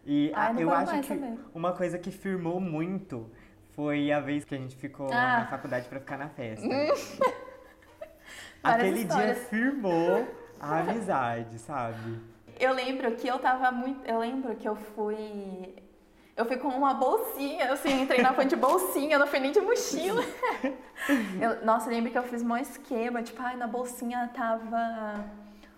[0.06, 1.40] E Ai, a- eu acho que também.
[1.56, 3.32] uma coisa que firmou muito
[3.72, 5.40] foi a vez que a gente ficou Ah.
[5.40, 6.68] na faculdade pra ficar na festa.
[8.62, 9.38] Várias Aquele histórias.
[9.38, 10.28] dia firmou
[10.60, 12.20] a amizade, sabe?
[12.60, 14.06] Eu lembro que eu tava muito.
[14.06, 15.76] Eu lembro que eu fui.
[16.38, 19.60] Eu fui com uma bolsinha, assim, entrei na frente de bolsinha, não fui nem de
[19.60, 20.24] mochila.
[21.42, 25.26] Eu- nossa, lembro que eu fiz um esquema, tipo, ai, na bolsinha tava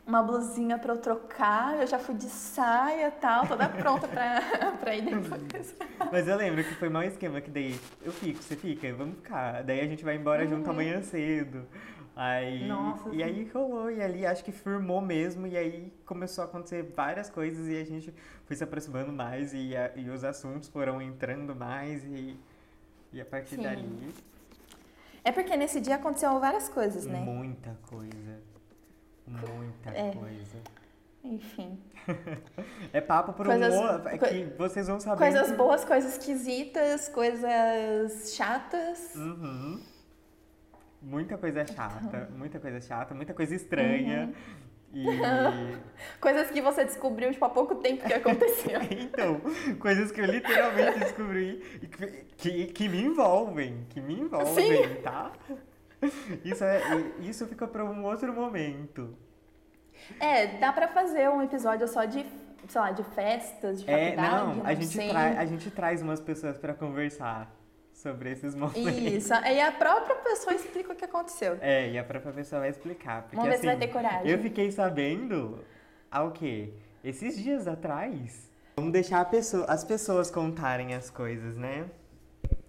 [0.07, 4.41] uma blusinha pra eu trocar, eu já fui de saia e tal, toda pronta pra,
[4.81, 5.75] pra ir depois.
[6.11, 9.61] Mas eu lembro que foi mau esquema, que daí eu fico, você fica, vamos ficar.
[9.63, 11.67] Daí a gente vai embora junto amanhã cedo.
[12.21, 12.67] Aí.
[12.67, 13.23] Nossa, e sim.
[13.23, 17.65] aí rolou, e ali acho que firmou mesmo, e aí começou a acontecer várias coisas
[17.69, 18.13] e a gente
[18.45, 22.37] foi se aproximando mais e, a- e os assuntos foram entrando mais e,
[23.13, 23.61] e a partir Sim.
[23.63, 24.13] dali,
[25.23, 27.19] É porque nesse dia aconteceu várias coisas, né?
[27.21, 28.39] muita coisa.
[29.25, 30.11] Muita É.
[30.13, 30.57] coisa.
[31.23, 31.79] Enfim.
[32.91, 34.07] É papo por Coisas- um.
[34.09, 35.19] É que vocês vão saber.
[35.19, 39.13] Coisas boas, coisas esquisitas, coisas chatas.
[39.15, 39.79] Uhum.
[41.01, 44.33] Muita coisa chata, muita coisa chata, muita coisa estranha.
[44.91, 45.05] E.
[46.19, 48.79] Coisas que você descobriu, tipo, há pouco tempo que aconteceu.
[48.91, 49.39] Então,
[49.79, 51.87] coisas que eu literalmente descobri e
[52.35, 55.31] que, que, me envolvem, que me envolvem, tá?
[56.43, 56.81] Isso, é,
[57.19, 59.15] isso fica para um outro momento.
[60.19, 62.25] é, dá pra fazer um episódio só de,
[62.67, 65.09] sei lá, de festas, de É, faculdade, não, a gente, sei.
[65.09, 67.53] trai- a gente traz umas pessoas para conversar
[68.01, 68.97] sobre esses momentos.
[68.97, 71.57] Isso, aí a própria pessoa explica o que aconteceu.
[71.59, 73.23] É, e a própria pessoa vai explicar.
[73.23, 74.29] Porque, Vamos ver assim, se vai ter coragem.
[74.31, 75.59] Eu fiquei sabendo
[76.09, 76.73] há o quê?
[77.03, 78.49] Esses dias atrás.
[78.77, 81.85] Vamos deixar a pessoa- as pessoas contarem as coisas, né?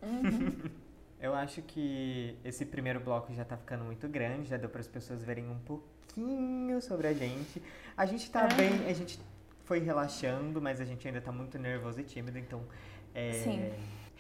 [0.03, 0.51] Uhum.
[1.21, 4.89] eu acho que esse primeiro bloco já tá ficando muito grande, já deu para as
[4.89, 7.63] pessoas verem um pouquinho sobre a gente.
[7.97, 8.55] A gente tá É.
[8.55, 9.21] bem, a gente
[9.65, 12.63] foi relaxando, mas a gente ainda tá muito nervoso e tímido, então
[13.15, 13.71] é, Sim.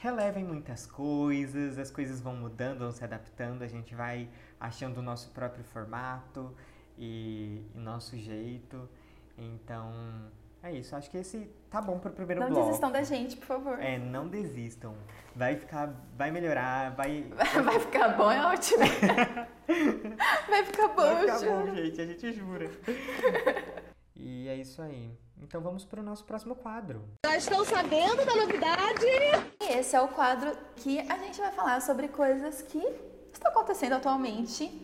[0.01, 5.03] Relevem muitas coisas, as coisas vão mudando, vão se adaptando, a gente vai achando o
[5.03, 6.55] nosso próprio formato
[6.99, 8.89] e, e nosso jeito.
[9.37, 9.93] Então,
[10.63, 10.97] é isso.
[10.97, 12.65] Acho que esse tá bom pro primeiro Não bloco.
[12.67, 13.79] desistam da gente, por favor.
[13.79, 14.95] É, não desistam.
[15.37, 17.27] Vai ficar, vai melhorar, vai,
[17.65, 18.81] Vai ficar bom, é ótimo.
[20.49, 22.69] Vai ficar bom, vai ficar bom, gente, a gente jura.
[24.71, 25.11] Isso aí.
[25.43, 27.03] Então vamos pro nosso próximo quadro.
[27.27, 29.05] Já estão sabendo da novidade?
[29.69, 32.79] Esse é o quadro que a gente vai falar sobre coisas que
[33.33, 34.81] estão acontecendo atualmente.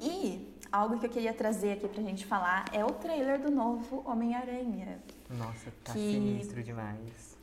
[0.00, 4.02] E algo que eu queria trazer aqui pra gente falar é o trailer do novo
[4.10, 5.02] Homem-Aranha.
[5.28, 7.36] Nossa, tá Que- sinistro demais.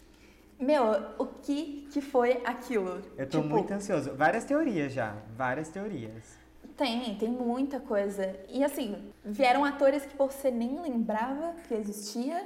[0.59, 0.83] Meu,
[1.19, 3.03] o que que foi aquilo?
[3.15, 4.15] Eu tô Tipo, muito ansioso.
[4.15, 6.41] Várias teorias já, várias teorias.
[6.77, 8.35] Tem, tem muita coisa.
[8.49, 12.43] E assim, vieram atores que você nem lembrava que existia.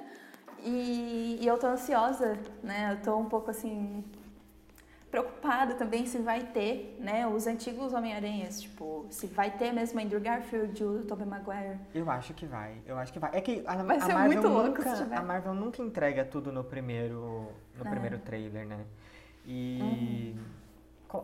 [0.64, 2.94] E, e eu tô ansiosa, né?
[2.94, 4.04] Eu tô um pouco assim.
[5.10, 7.26] preocupada também se vai ter, né?
[7.26, 11.80] Os antigos Homem-Aranhas, tipo, se vai ter mesmo Andrew Garfield o Tobey Maguire.
[11.96, 13.32] Eu acho que vai, eu acho que vai.
[13.34, 15.16] É que a, Vai a ser Marvel muito louco nunca, se tiver.
[15.16, 17.90] a Marvel nunca entrega tudo no primeiro, no É.
[17.90, 18.84] primeiro trailer, né?
[19.46, 20.36] E
[21.14, 21.24] Uhum.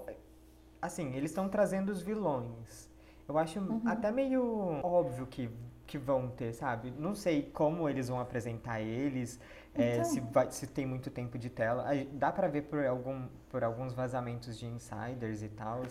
[0.82, 2.89] assim, eles estão trazendo os vilões.
[3.34, 3.82] Eu acho Uhum.
[3.86, 5.50] até meio óbvio que
[5.86, 6.91] que vão ter, sabe?
[6.98, 9.38] Não sei como eles vão apresentar eles,
[9.76, 10.06] é, Então.
[10.06, 11.86] se, vai- se tem muito tempo de tela.
[12.13, 15.82] Dá pra ver por, algum, por alguns vazamentos de insiders e tal,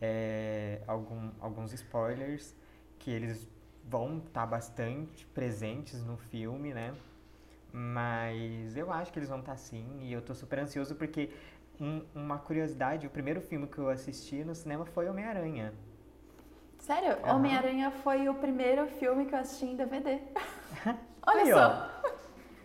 [0.00, 2.56] é, algum, alguns spoilers,
[2.98, 3.48] que eles
[3.88, 6.92] vão estar bastante presentes no filme, né?
[7.72, 11.30] Mas eu acho que eles vão estar sim, e eu tô super ansioso porque
[11.80, 15.72] um- uma curiosidade, o primeiro filme que eu assisti no cinema foi Homem-Aranha.
[16.80, 17.36] Sério, Aham.
[17.36, 20.18] Homem-Aranha foi o primeiro filme que eu assisti em DVD.
[21.26, 21.90] Olha Aí, só!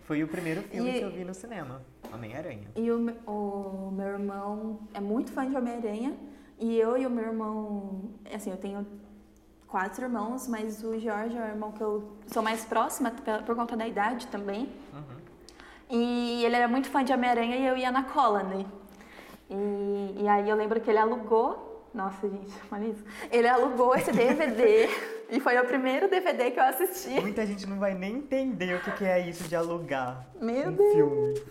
[0.03, 1.81] Foi o primeiro filme E- que eu vi no cinema,
[2.13, 2.67] Homem-Aranha.
[2.75, 2.97] E o,
[3.27, 6.15] o meu irmão é muito fã de Homem-Aranha.
[6.59, 8.85] E eu e o meu irmão, assim, eu tenho
[9.67, 13.55] quatro irmãos, mas o Jorge é o irmão que eu sou mais próxima por, por
[13.55, 14.69] conta da idade também.
[14.93, 15.15] Uhum.
[15.89, 18.65] E ele era muito fã de Homem-Aranha e eu ia na cola, né?
[19.49, 21.64] E, e aí eu lembro que ele alugou.
[21.95, 23.03] Nossa, gente, olha isso.
[23.31, 24.87] Ele alugou esse DVD
[25.31, 27.19] e foi o primeiro DVD que eu assisti.
[27.21, 30.73] Muita gente não vai nem entender o que, que é isso de alugar Meu um
[30.73, 30.93] Deus.
[30.93, 31.43] filme.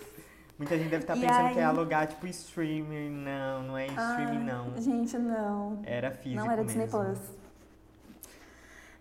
[0.58, 3.10] Muita gente deve estar E pensando que é aí- alugar tipo streaming.
[3.10, 4.80] Não, não é streaming, Ah, não.
[4.80, 5.80] Gente, não.
[5.84, 7.00] Era físico Não era Disney mesmo.
[7.00, 7.18] Plus.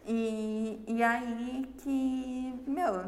[0.06, 3.04] E, e aí que, meu,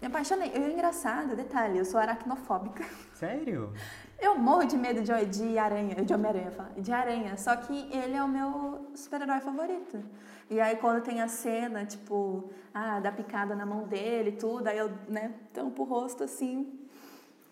[0.00, 0.50] me apaixonei.
[0.54, 2.84] Eu, engraçado, detalhe, eu sou aracnofóbica.
[3.14, 3.72] Sério?
[4.22, 7.36] Eu morro de medo de, de aranha, de Homem-Aranha, de aranha.
[7.36, 10.00] Só que ele é o meu super-herói favorito.
[10.48, 14.68] E aí quando tem a cena, tipo, ah, da picada na mão dele e tudo,
[14.68, 16.78] aí eu, né, tampo o rosto assim.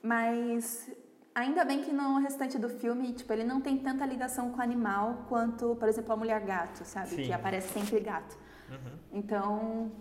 [0.00, 0.88] Mas
[1.34, 4.62] ainda bem que no restante do filme, tipo, ele não tem tanta ligação com o
[4.62, 7.08] animal quanto, por exemplo, a mulher gato, sabe?
[7.08, 7.24] Sim.
[7.24, 8.38] Que aparece sempre gato.
[8.70, 8.98] Uhum.
[9.12, 9.92] Então,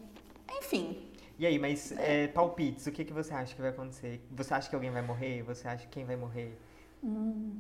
[0.58, 1.09] enfim.
[1.40, 4.22] E aí, mas é, palpites, o que, que você acha que vai acontecer?
[4.30, 5.42] Você acha que alguém vai morrer?
[5.44, 6.60] Você acha que quem vai morrer?
[7.02, 7.60] Hum.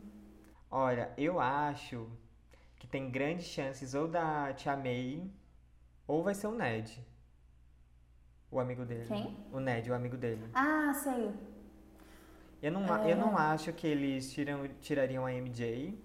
[0.69, 2.07] Olha, eu acho
[2.77, 5.23] que tem grandes chances ou da Tia May
[6.05, 7.01] ou vai ser o Ned.
[8.51, 9.05] O amigo dele.
[9.07, 9.37] Quem?
[9.53, 10.43] O Ned, o amigo dele.
[10.53, 11.31] Ah, sei.
[12.61, 15.97] Eu não, a- eu não acho que eles tiram, tirariam a MJ.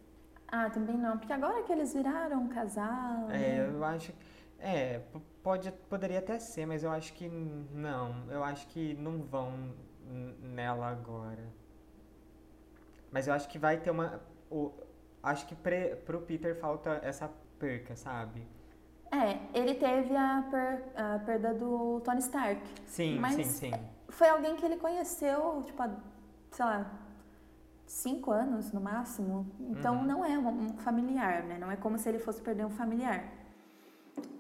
[0.47, 3.29] Ah, também não, porque agora que eles viraram um casal.
[3.31, 3.69] É, né?
[3.69, 4.13] eu acho.
[4.61, 5.01] É,
[5.45, 8.29] pode, poderia até ser, mas eu acho que não.
[8.31, 9.53] Eu acho que não vão
[10.43, 11.45] nela agora.
[13.13, 14.21] Mas eu acho que vai ter uma.
[14.51, 14.73] O,
[15.23, 18.47] acho que pre, pro Peter falta essa perca, sabe?
[19.13, 22.61] É, ele teve a, per- a perda do Tony Stark.
[22.87, 23.71] Sim, Mas sim, sim.
[24.09, 25.91] Foi alguém que ele conheceu, tipo, há,
[26.51, 26.91] sei lá,
[27.87, 29.47] cinco anos no máximo.
[29.61, 30.05] Então Uhum.
[30.05, 31.59] não é um familiar, né?
[31.59, 33.25] Não é como se ele fosse perder um familiar.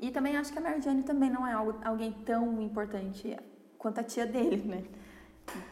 [0.00, 3.37] E também acho que a Mary Jane também não é algo- alguém tão importante
[3.78, 4.84] quanto a tia dele, né?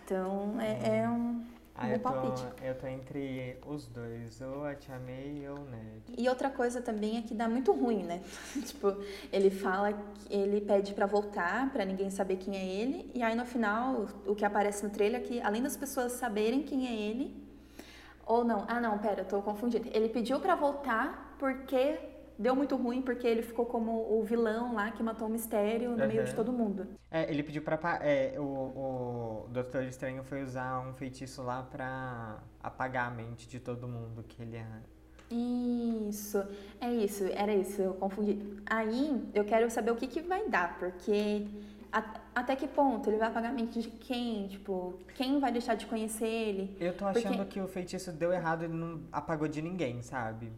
[0.05, 2.45] Então é, é um, Ah, um eu tô, palpite.
[2.63, 6.03] eu tô entre os dois, ou a Tia May ou o Ned.
[6.19, 8.21] E outra coisa também é que dá muito ruim, né?
[8.67, 8.95] tipo,
[9.33, 9.93] ele fala,
[10.29, 14.35] ele pede pra voltar, pra ninguém saber quem é ele, e aí no final, o
[14.35, 17.43] que aparece no trailer é que além das pessoas saberem quem é ele,
[18.27, 19.89] ou não, ah não, pera, eu tô confundida.
[19.93, 21.99] Ele pediu pra voltar porque
[22.39, 26.07] deu muito ruim, porque ele ficou como o vilão lá que matou o mistério no
[26.07, 26.87] meio de todo mundo.
[27.11, 27.79] É, ele pediu pra.
[28.03, 33.61] É, o, o Doutor Estranho foi usar um feitiço lá pra apagar a mente de
[33.61, 34.67] todo mundo que ele é.
[36.09, 36.45] Isso,
[36.81, 38.39] é isso, era isso, eu confundi.
[38.67, 41.47] Aí eu quero saber o que, que vai dar, porque
[41.91, 44.49] a- até que ponto ele vai apagar a mente de quem?
[44.49, 46.77] Tipo, quem vai deixar de conhecer ele?
[46.79, 50.53] Eu tô Porque- achando que o feitiço deu errado e não apagou de ninguém, sabe?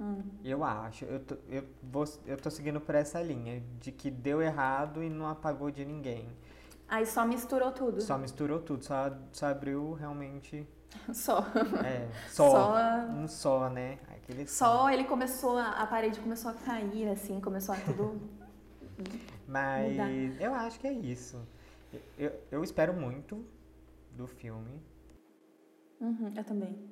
[0.00, 0.22] Hum.
[0.42, 1.04] Eu acho.
[1.04, 5.10] Eu tô, eu, vou, eu tô seguindo por essa linha de que deu errado e
[5.10, 6.26] não apagou de ninguém.
[6.88, 8.00] Aí só misturou tudo.
[8.00, 10.66] Só misturou tudo, só, só abriu realmente.
[11.14, 11.38] Só.
[11.84, 12.50] É, só.
[12.50, 12.74] Só,
[13.12, 13.96] Um só, né?
[14.10, 18.20] Aquele só ele começou, a, a parede começou a cair, assim, começou a tudo.
[19.46, 20.10] Mas Mudar.
[20.42, 21.38] eu acho que é isso.
[22.18, 23.44] Eu, eu espero muito
[24.16, 24.82] do filme.
[26.00, 26.89] Uhum, eu também.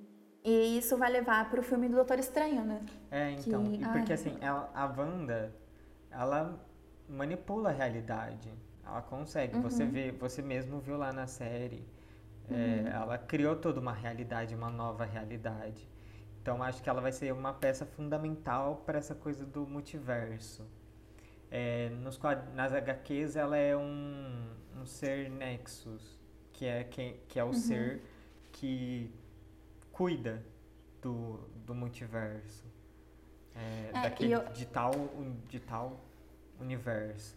[0.48, 2.80] E isso vai levar pro filme do Doutor Estranho, né?
[3.10, 3.70] É, então.
[3.70, 5.54] Que- porque assim, ela, a Wanda,
[6.10, 6.58] ela
[7.08, 8.50] manipula a realidade.
[8.86, 9.58] Ela consegue.
[9.58, 9.90] Você Uhum.
[9.90, 11.86] vê, você mesmo viu lá na série.
[12.50, 15.86] é, ela criou toda uma realidade, uma nova realidade.
[16.40, 20.64] Então acho que ela vai ser uma peça fundamental para essa coisa do multiverso.
[21.50, 22.18] É, nos,
[22.54, 24.46] nas HQs ela é um,
[24.80, 26.18] um ser Nexus,
[26.54, 28.00] que é, quem, que é o ser
[28.50, 29.12] que
[29.98, 30.40] cuida
[31.02, 32.64] do, do multiverso.
[33.54, 34.92] É, É, daquele, eu- de, tal,
[35.48, 35.98] de tal
[36.60, 37.36] universo.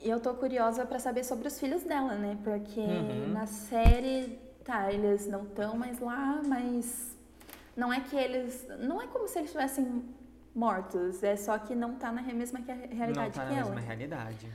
[0.00, 2.36] E eu tô curiosa pra saber sobre os filhos dela, né?
[2.42, 3.32] Porque Uhum.
[3.32, 7.16] na série, tá, eles não estão mais lá, mas
[7.76, 8.66] não é que eles.
[8.80, 10.04] Não é como se eles estivessem
[10.52, 13.60] mortos, é só que não tá na mesma que a Não realidade tá que na
[13.60, 13.70] ela.
[13.70, 14.48] mesma realidade.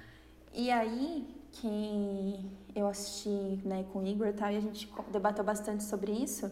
[0.53, 5.43] E aí, quem eu assisti né, com o Igor e tal, e a gente debateu
[5.43, 6.51] bastante sobre isso.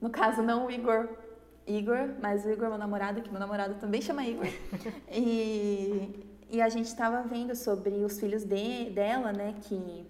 [0.00, 1.08] No caso, não o Igor,
[1.66, 4.46] Igor, mas o Igor, meu namorado, que meu namorado também chama Igor.
[5.10, 10.04] e, e a gente tava vendo sobre os filhos de, dela, né, que,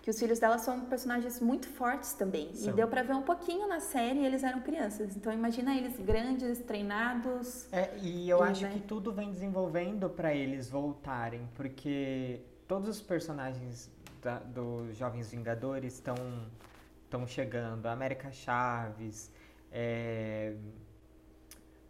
[0.00, 2.54] que os filhos dela são personagens muito fortes também.
[2.54, 2.70] São.
[2.70, 5.16] E deu pra ver um pouquinho na série e eles eram crianças.
[5.16, 7.66] Então imagina eles grandes, treinados.
[7.72, 8.70] É, e eu E, acho né?
[8.74, 13.90] que tudo vem desenvolvendo pra eles voltarem, porque todos os personagens
[14.22, 16.14] da- dos Jovens Vingadores estão
[17.04, 17.86] estão chegando.
[17.86, 19.30] América Chaves,
[19.70, 20.56] é...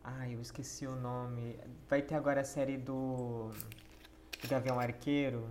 [0.02, 1.56] Ai, eu esqueci o nome.
[1.88, 3.50] Vai ter agora a série do,
[4.40, 5.48] do Gavião Arqueiro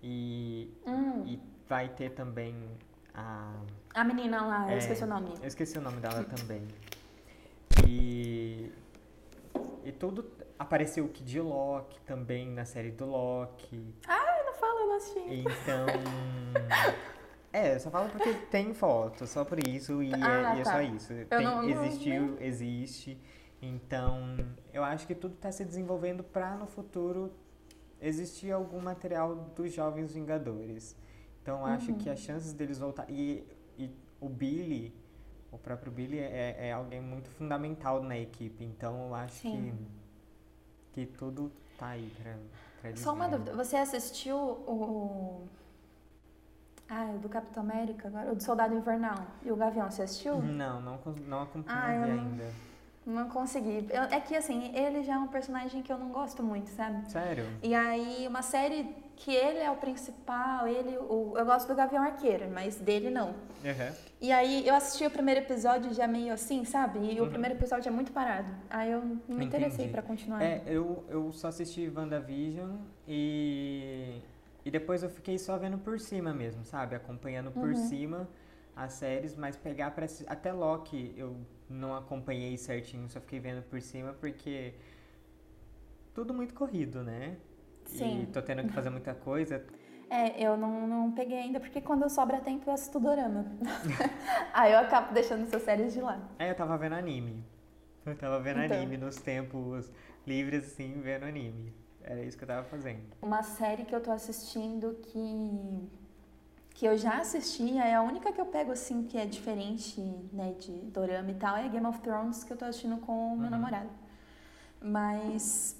[0.00, 2.54] e, Hum, e vai ter também
[3.12, 3.52] a
[3.94, 5.34] a menina lá, eu É, esqueci o nome.
[5.40, 6.62] Eu esqueci o nome dela também.
[7.88, 8.70] E.
[9.84, 10.30] E tudo.
[10.56, 13.92] Apareceu o Kid Loki também na série do Loki.
[14.06, 14.33] Ai,
[14.64, 15.20] não fala, eu não assisti.
[15.40, 15.86] Então.
[17.52, 20.62] É, eu só falo porque tem foto, só por isso, e, é, Ah, e é
[20.64, 20.72] tá.
[20.72, 21.12] só isso.
[21.12, 23.16] Eu Tem- não- não- existiu, existe.
[23.62, 24.36] Então,
[24.72, 27.32] eu acho que tudo está se desenvolvendo para no futuro
[28.00, 30.96] existir algum material dos Jovens Vingadores.
[31.42, 31.98] Então, eu acho Uhum.
[31.98, 33.06] que as chances deles voltar.
[33.08, 33.46] E,
[33.78, 33.88] e
[34.20, 34.92] o Billy,
[35.52, 38.64] o próprio Billy, é, é alguém muito fundamental na equipe.
[38.64, 39.86] Então, eu acho que, Sim.
[40.92, 42.36] que tudo tá aí eles
[42.96, 45.46] Só uma dúvida, você assistiu o.
[46.88, 48.30] Ah, o do Capitão América agora?
[48.32, 50.40] O do Soldado Invernal e o Gavião, você assistiu?
[50.42, 52.44] Não, não, não acompanhei Ah, não- ainda.
[53.06, 53.86] Não consegui.
[53.90, 57.10] Eu- é que assim, ele já é um personagem que eu não gosto muito, sabe?
[57.10, 57.46] Sério?
[57.62, 60.96] E aí, uma série que ele é o principal, ele.
[60.98, 63.34] O, eu gosto do Gavião Arqueiro, mas dele não.
[63.64, 63.92] Aham.
[64.20, 66.98] E aí eu assisti o primeiro episódio já meio assim, sabe?
[66.98, 67.28] E o Uhum.
[67.30, 68.48] primeiro episódio é muito parado.
[68.70, 70.42] Aí eu não me interessei pra continuar.
[70.42, 72.70] É, eu, eu só assisti WandaVision
[73.06, 74.20] e,
[74.64, 76.94] e depois eu fiquei só vendo por cima mesmo, sabe?
[76.96, 77.74] Acompanhando por Uhum.
[77.76, 78.28] cima
[78.76, 80.06] as séries, mas pegar pra.
[80.06, 81.36] assi- Até Loki eu
[81.68, 84.74] não acompanhei certinho, só fiquei vendo por cima porque.
[86.14, 87.36] Tudo muito corrido, né?
[87.84, 88.22] Sim.
[88.22, 89.64] E tô tendo que fazer muita coisa.
[90.10, 93.46] É, eu não, não peguei ainda, porque quando sobra tempo eu assisto dorama.
[94.52, 96.22] aí eu acabo deixando essas séries de lado.
[96.38, 97.42] Aí eu tava vendo anime.
[98.06, 98.76] Eu tava vendo Então.
[98.76, 99.90] anime nos tempos
[100.26, 101.72] livres, assim, vendo anime.
[102.02, 103.00] Era isso que eu tava fazendo.
[103.22, 105.88] Uma série que eu tô assistindo que
[106.74, 110.00] que eu já assisti, é a única que eu pego assim que é diferente,
[110.32, 113.36] né, de dorama e tal, é Game of Thrones que eu tô assistindo com o
[113.36, 113.50] meu Uhum.
[113.50, 113.88] namorado.
[114.80, 115.76] Mas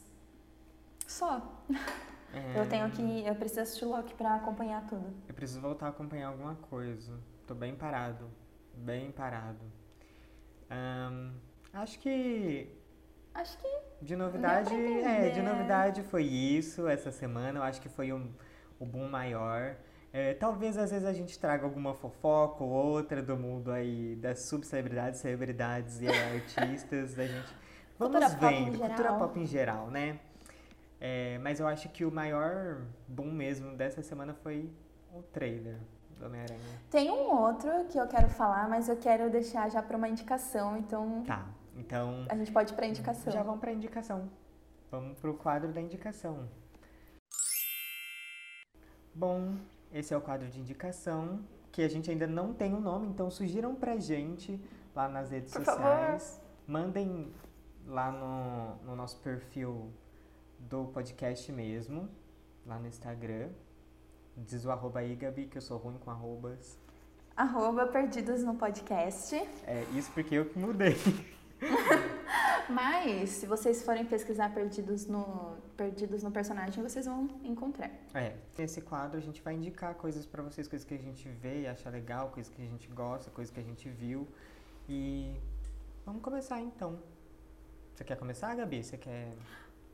[1.14, 1.62] só.
[2.33, 5.07] É, Eu tenho que eu preciso assistir Loki pra acompanhar tudo.
[5.29, 7.12] Eu preciso voltar a acompanhar alguma coisa.
[7.46, 8.29] Tô bem parado.
[8.74, 9.64] Bem parado.
[10.68, 11.31] Ahn,
[11.72, 12.68] acho que
[13.33, 13.68] Acho que
[14.03, 14.74] de novidade.
[14.74, 17.59] É, de novidade foi isso essa semana.
[17.61, 18.33] Eu acho que foi um,
[18.79, 19.77] o boom maior.
[20.12, 24.40] É, talvez às vezes a gente traga alguma fofoca ou outra do mundo aí das
[24.40, 27.53] subcelebridades, celebridades e artistas da gente.
[27.98, 29.18] Vamos Cultura pop vendo, cultura geral.
[29.18, 30.20] pop em geral, né?
[31.06, 34.70] É, mas eu acho que o maior boom mesmo dessa semana foi
[35.12, 35.78] o trailer
[36.18, 36.80] do Homem-Aranha.
[36.90, 40.78] tem um outro que eu quero falar, mas eu quero deixar já pra uma indicação,
[40.78, 43.30] então Tá, então a gente pode ir pra indicação.
[43.30, 44.30] já vamos pra indicação.
[44.90, 46.48] Vamos pro quadro da indicação.
[49.14, 49.56] Bom,
[49.92, 53.30] esse é o quadro de indicação, que a gente ainda não tem o nome, então
[53.30, 54.58] sugiram pra gente
[54.94, 56.40] lá nas redes Por sociais.
[56.66, 57.30] Mandem
[57.84, 59.92] lá no, no nosso perfil
[60.68, 62.09] do podcast mesmo,
[62.66, 63.50] lá no Instagram.
[64.37, 66.79] Diz o arroba aí, Gabi, que eu sou ruim com arrobas.
[67.37, 69.35] Arroba Perdidos no Podcast.
[69.66, 70.96] É isso porque eu que mudei.
[72.68, 77.90] Mas, se vocês forem pesquisar Perdidos no, Perdidos no Personagem, vocês vão encontrar.
[78.14, 81.62] É, nesse quadro a gente vai indicar coisas pra vocês, coisas que a gente vê
[81.62, 84.27] e acha legal, coisas que a gente gosta, coisas que a gente viu.
[84.88, 85.35] E
[86.07, 86.98] vamos começar então.
[87.94, 88.83] Você quer começar, Gabi?
[88.83, 89.33] Você quer.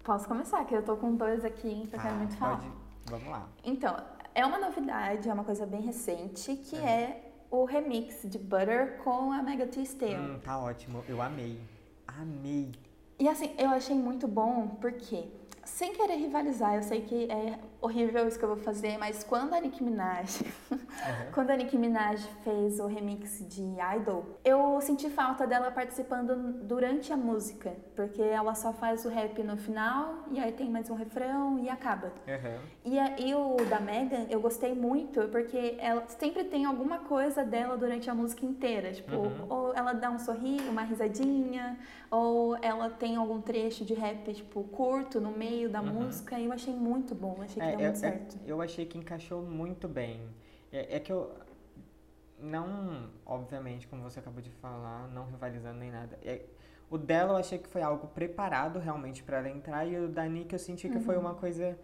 [0.04, 2.56] Posso começar, que eu tô com dois aqui que eu quero Ah, muito falar.
[2.56, 2.72] pode-
[3.06, 3.48] Vamos lá.
[3.64, 3.96] Então,
[4.34, 6.86] é uma novidade, é uma coisa bem recente, que Uhum.
[6.86, 10.36] é o remix de Butter com a Mega Thee Stallion.
[10.36, 11.04] Hum, tá ótimo.
[11.08, 11.60] Eu amei.
[12.06, 12.72] Amei.
[13.18, 15.28] E assim, eu achei muito bom porque,
[15.64, 19.54] sem querer rivalizar, eu sei que é horrível isso que eu vou fazer, mas quando
[19.54, 20.42] a Nicki Minaj,
[20.72, 21.26] Aham.
[21.32, 23.62] quando a Nicki Minaj fez o remix de
[23.96, 29.42] Idol, eu senti falta dela participando durante a música, porque ela só faz o rap
[29.42, 32.12] no final e aí tem mais um refrão e acaba.
[32.26, 32.58] Aham.
[32.84, 37.44] E, a- e o da Megan, eu gostei muito, porque ela sempre tem alguma coisa
[37.44, 38.92] dela durante a música inteira.
[38.92, 39.46] Tipo, Uhum.
[39.48, 41.78] ou ela dá um sorriso, uma risadinha,
[42.10, 45.92] ou ela tem algum trecho de rap, tipo, curto no meio da Uhum.
[46.04, 46.38] música.
[46.38, 48.38] E eu achei muito bom, achei que É, deu é- muito é- certo.
[48.44, 50.20] eu achei que encaixou muito bem.
[50.72, 51.30] É, é que eu.
[52.42, 56.18] Não, obviamente, como você acabou de falar, não rivalizando nem nada.
[56.24, 56.40] É,
[56.88, 60.24] o dela eu achei que foi algo preparado realmente pra ela entrar, e o da
[60.26, 61.20] Nick eu senti que foi Uhum.
[61.20, 61.78] uma coisa,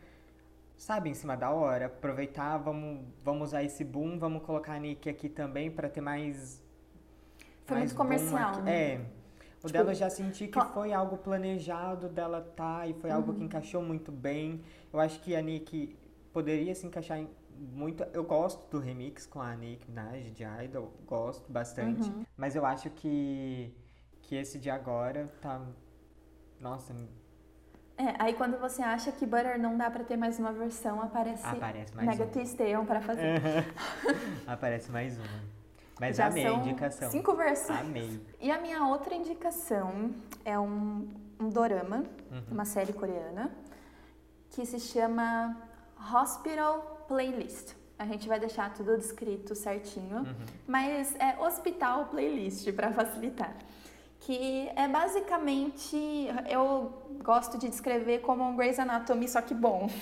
[0.77, 1.87] sabe, em cima da hora.
[1.87, 6.63] Aproveitar, vamos, vamos usar esse boom, vamos colocar a Nick aqui também pra ter mais.
[7.67, 8.63] Foi mais muito comercial, aqui.
[8.63, 8.93] né?
[8.95, 9.01] É.
[9.67, 13.39] O Tipo, dela já senti que foi algo planejado dela tá e foi algo Uhum.
[13.39, 14.63] que encaixou muito bem.
[14.93, 15.97] Eu acho que a Nick
[16.33, 18.03] poderia se encaixar em muito.
[18.13, 22.09] Eu gosto do remix com a Nick Minaj de Idol, gosto bastante.
[22.09, 22.25] Uhum.
[22.37, 23.75] Mas eu acho que,
[24.23, 25.61] que esse de agora tá.
[26.61, 26.95] Nossa,
[27.99, 31.47] É, aí quando você acha que Butter não dá pra ter mais uma versão, aparece
[31.47, 32.27] aparece mais Mega.
[32.31, 33.41] Thee Stallion pra fazer.
[34.47, 35.56] aparece mais uma.
[36.01, 37.11] Mas Já amei a são indicação.
[37.11, 37.81] cinco versões.
[37.81, 38.21] Amei.
[38.41, 40.11] E a minha outra indicação
[40.45, 41.09] é um,
[41.41, 42.43] um dorama, Uhum.
[42.51, 43.51] uma série coreana,
[44.51, 45.57] que se chama
[46.15, 47.75] Hospital Playlist.
[47.99, 50.35] A gente vai deixar tudo descrito certinho, Uhum.
[50.67, 53.55] mas é Hospital Playlist para facilitar.
[54.21, 55.97] Que é basicamente,
[56.51, 59.89] eu gosto de descrever como um Grey's Anatomy, só que bom.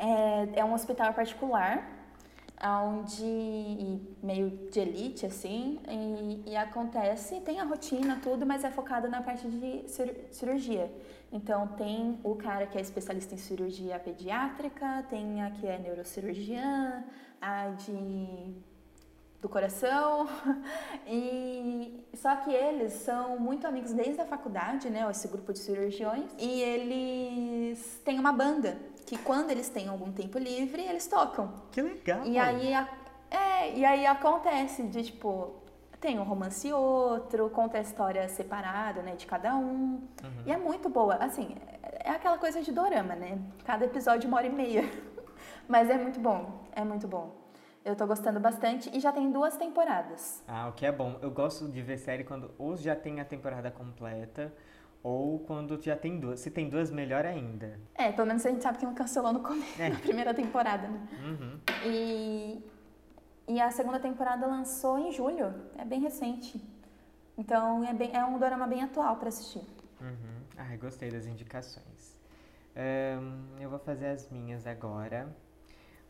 [0.00, 1.82] É, é um hospital particular,
[2.62, 9.08] onde meio de elite assim, e, e acontece, tem a rotina, tudo, mas é focado
[9.08, 10.90] na parte de cir- cirurgia.
[11.32, 17.04] Então tem o cara que é especialista em cirurgia pediátrica, tem a que é neurocirurgiã,
[17.40, 18.54] a de
[19.40, 20.26] do coração.
[21.10, 26.24] E só que eles são muito amigos desde a faculdade, né, esse grupo de cirurgiões,
[26.38, 28.76] e eles têm uma banda
[29.08, 31.52] que quando eles têm algum tempo livre, eles tocam.
[31.72, 32.24] Que legal.
[32.26, 32.88] E aí, a-
[33.30, 35.54] é, e aí acontece de tipo,
[36.00, 40.02] tem um romance e outro, conta a história separada, né, de cada um.
[40.46, 41.14] E é muito boa.
[41.16, 41.56] Assim,
[42.04, 43.38] é aquela coisa de dorama, né?
[43.64, 44.82] Cada episódio uma hora e meia.
[45.66, 47.34] Mas é muito bom, é muito bom.
[47.84, 50.42] Eu tô gostando bastante e já tem duas temporadas.
[50.46, 51.16] Ah, o que é bom.
[51.22, 54.52] Eu gosto de ver série quando ou já tem a temporada completa
[55.02, 56.40] ou quando já tem duas.
[56.40, 57.78] Se tem duas, melhor ainda.
[57.94, 59.88] É, pelo menos a gente sabe que não cancelou no começo, É.
[59.90, 61.08] na primeira temporada, né?
[61.24, 61.60] Uhum.
[61.86, 62.62] E,
[63.48, 66.62] e a segunda temporada lançou em julho, é bem recente.
[67.36, 69.62] Então é, bem, é um dorama bem atual para assistir.
[70.00, 70.42] Uhum.
[70.56, 72.18] Ai, gostei das indicações.
[72.76, 75.34] Ahn, eu vou fazer as minhas agora.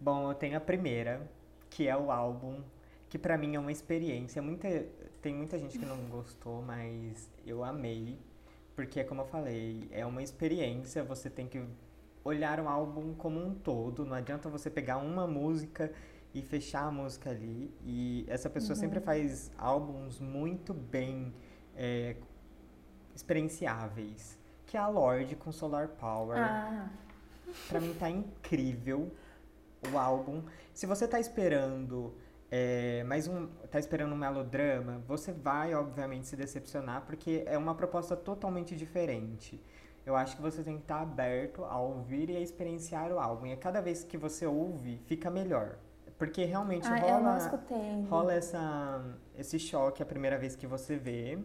[0.01, 1.28] Bom, eu tenho a primeira,
[1.70, 2.62] que é o álbum,
[3.09, 4.41] que pra mim é uma experiência.
[4.41, 4.68] Muita,
[5.20, 8.18] tem muita gente que não gostou, mas eu amei.
[8.79, 11.61] Porque, como eu falei, é uma experiência, você tem que
[12.22, 14.07] olhar o álbum como um todo.
[14.07, 15.93] Não adianta você pegar uma música
[16.33, 17.74] e fechar a música ali.
[17.83, 21.35] E essa pessoa sempre faz álbuns muito bem
[21.74, 22.14] é,
[23.16, 24.39] experienciáveis.
[24.64, 26.39] Que é a Lorde com Solar Power.
[26.39, 26.89] Ah,
[27.68, 29.11] Pra mim tá incrível
[29.93, 30.45] o álbum.
[30.72, 32.14] Se você tá esperando
[32.51, 33.46] é, mais um.
[33.70, 39.61] tá esperando um melodrama, você vai, obviamente, se decepcionar, porque é uma proposta totalmente diferente.
[40.07, 43.46] Eu acho que você tem que estar aberto a ouvir e a experienciar o álbum.
[43.46, 45.76] E a cada vez que você ouve, fica melhor.
[46.16, 47.38] Porque realmente ah rola,
[48.09, 49.05] rola essa,
[49.36, 51.38] esse choque a primeira vez que você vê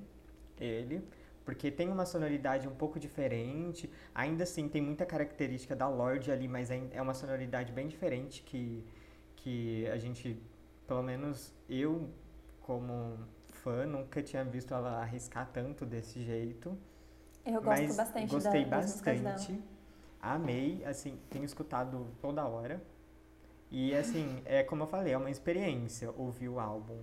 [0.58, 1.06] ele,
[1.46, 3.92] porque tem uma sonoridade um pouco diferente.
[4.16, 8.42] Ainda assim, tem muita característica da Lorde ali, mas é é uma sonoridade bem diferente
[8.44, 8.84] que,
[9.36, 10.42] que a gente,
[10.88, 12.10] pelo menos eu,
[12.62, 13.18] como
[13.50, 16.78] fã, nunca tinha visto ela arriscar tanto desse jeito.
[17.46, 18.82] Eu gosto mas bastante da, gostei dela.
[18.82, 19.64] bastante.
[20.22, 22.82] Amei, assim, tenho escutado toda hora.
[23.70, 27.00] E assim, é como eu falei, é uma experiência ouvir o álbum.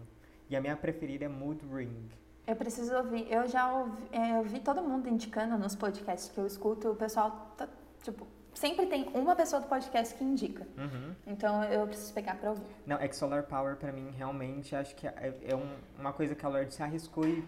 [0.49, 2.09] E a minha preferida é Mood Ring.
[2.47, 3.31] Eu preciso ouvir.
[3.31, 6.97] Eu já ouvi, é, eu vi todo mundo indicando nos podcasts que eu escuto, o
[6.97, 7.69] pessoal, tá,
[8.03, 10.67] tipo, sempre tem uma pessoa do podcast que indica.
[10.77, 11.15] Uhum.
[11.27, 12.65] Então eu preciso pegar pra ouvir.
[12.87, 16.35] Não, é que Solar Power pra mim realmente acho que é, é um- uma coisa
[16.35, 17.45] que a Lorde se arriscou e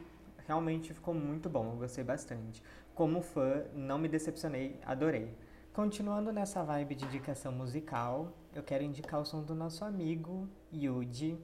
[0.47, 1.71] realmente ficou muito bom.
[1.73, 2.63] Eu gostei bastante.
[2.95, 5.35] Como fã, não me decepcionei, adorei.
[5.73, 11.39] Continuando nessa vibe de indicação musical, eu quero indicar o som do nosso amigo Yuji.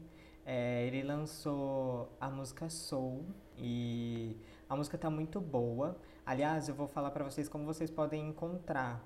[0.45, 3.25] É, ele lançou a música Soul
[3.57, 4.37] e
[4.69, 5.97] a música tá muito boa.
[6.25, 9.03] Aliás, eu vou falar pra vocês como vocês podem encontrar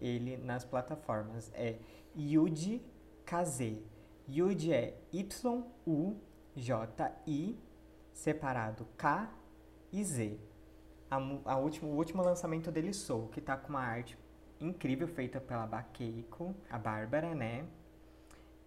[0.00, 1.50] ele nas plataformas.
[1.54, 1.76] É
[2.16, 2.82] Yuji
[3.24, 3.78] KZ.
[4.28, 6.16] Yuji é Y-U-J-I,
[8.12, 9.32] separado K
[9.92, 10.38] e Z.
[11.10, 14.16] A, a último, o último lançamento dele, Soul, que tá com uma arte
[14.60, 17.66] incrível feita pela Bakeiko, a Bárbara, né?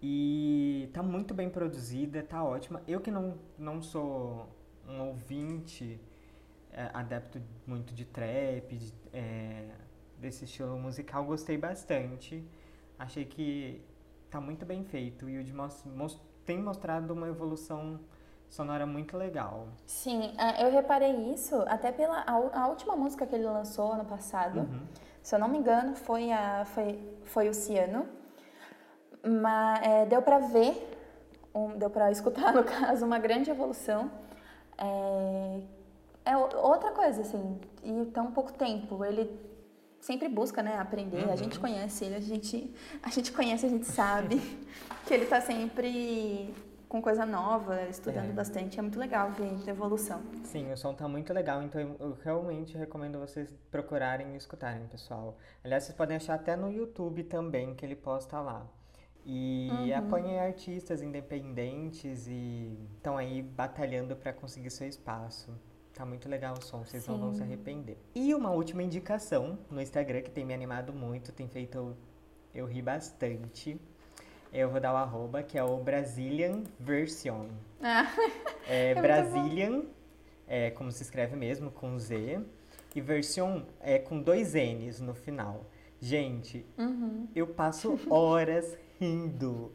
[0.02, 2.82] E tá muito bem produzida, tá ótima.
[2.86, 4.50] Eu que não, não sou
[4.86, 5.98] um ouvinte
[6.72, 9.70] é, adepto muito de trap, de, é,
[10.24, 12.43] desse estilo musical, gostei bastante.
[12.97, 13.82] Achei que
[14.32, 17.99] tá muito bem feito e o de mos- mos- tem mostrado uma evolução
[18.49, 19.67] sonora muito legal.
[19.86, 24.05] Sim, ah, eu reparei isso até pela a, a última música que ele lançou ano
[24.05, 24.59] passado.
[24.61, 24.82] Uhum.
[25.21, 28.07] Se eu não me engano, foi, a, foi, foi o Ciano.
[29.26, 30.74] Mas é, deu pra ver,
[31.53, 34.09] um- deu pra escutar, no caso, uma grande evolução.
[34.78, 35.61] É,
[36.26, 39.03] é outra coisa, assim, e tão pouco tempo.
[39.05, 39.26] Ele
[40.04, 41.30] sempre busca, né, aprender.
[41.32, 44.36] A gente conhece ele, a gente, a gente conhece, a gente sabe
[45.08, 46.54] que ele tá sempre
[46.89, 48.34] com coisa nova, estudando É.
[48.34, 48.78] bastante.
[48.78, 50.22] É muito legal ver a evolução.
[50.43, 55.38] Sim, o som tá muito legal, então eu- realmente recomendo vocês procurarem e escutarem, pessoal.
[55.64, 58.68] Aliás, vocês podem achar até no YouTube também, que ele posta lá.
[59.26, 65.49] E apoiem artistas independentes e estão aí batalhando para conseguir seu espaço.
[65.94, 67.44] Tá muito legal o som, vocês não vão se Sim.
[67.44, 67.98] arrepender.
[68.16, 71.98] E uma última indicação no Instagram que tem me animado muito, tem feito eu,
[72.54, 73.80] eu rir bastante.
[74.52, 77.48] Eu vou dar o arroba, que é o Brazilian Version.
[77.82, 78.12] Ah,
[78.68, 79.84] É, muito Brazilian,
[80.48, 82.39] é como se escreve mesmo, com Z.
[82.96, 85.66] E Version é com dois N's no final.
[86.00, 87.28] Gente, uhum.
[87.36, 89.72] eu passo horas rindo.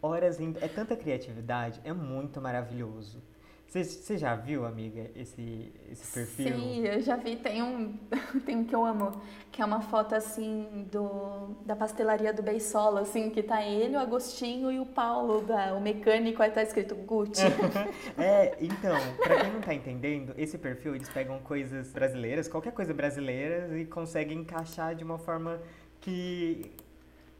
[0.00, 0.58] Horas rindo.
[0.62, 3.22] É tanta criatividade, é muito maravilhoso.
[3.70, 6.56] Você já viu, amiga, esse, esse perfil?
[6.56, 7.36] Sim, eu já vi.
[7.36, 7.96] Tem um,
[8.44, 9.12] tem um que eu amo,
[9.52, 14.00] que é uma foto assim do, da pastelaria do Beisola, assim, que tá ele, o
[14.00, 17.42] Agostinho e o Paulo, da, o mecânico, aí tá escrito Gucci.
[18.18, 22.92] É, então, pra quem não tá entendendo, esse perfil eles pegam coisas brasileiras, qualquer coisa
[22.92, 25.60] brasileira, e conseguem encaixar de uma forma
[26.00, 26.72] que,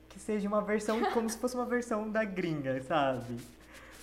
[0.09, 3.37] que seja uma versão, como se fosse uma versão da gringa, sabe?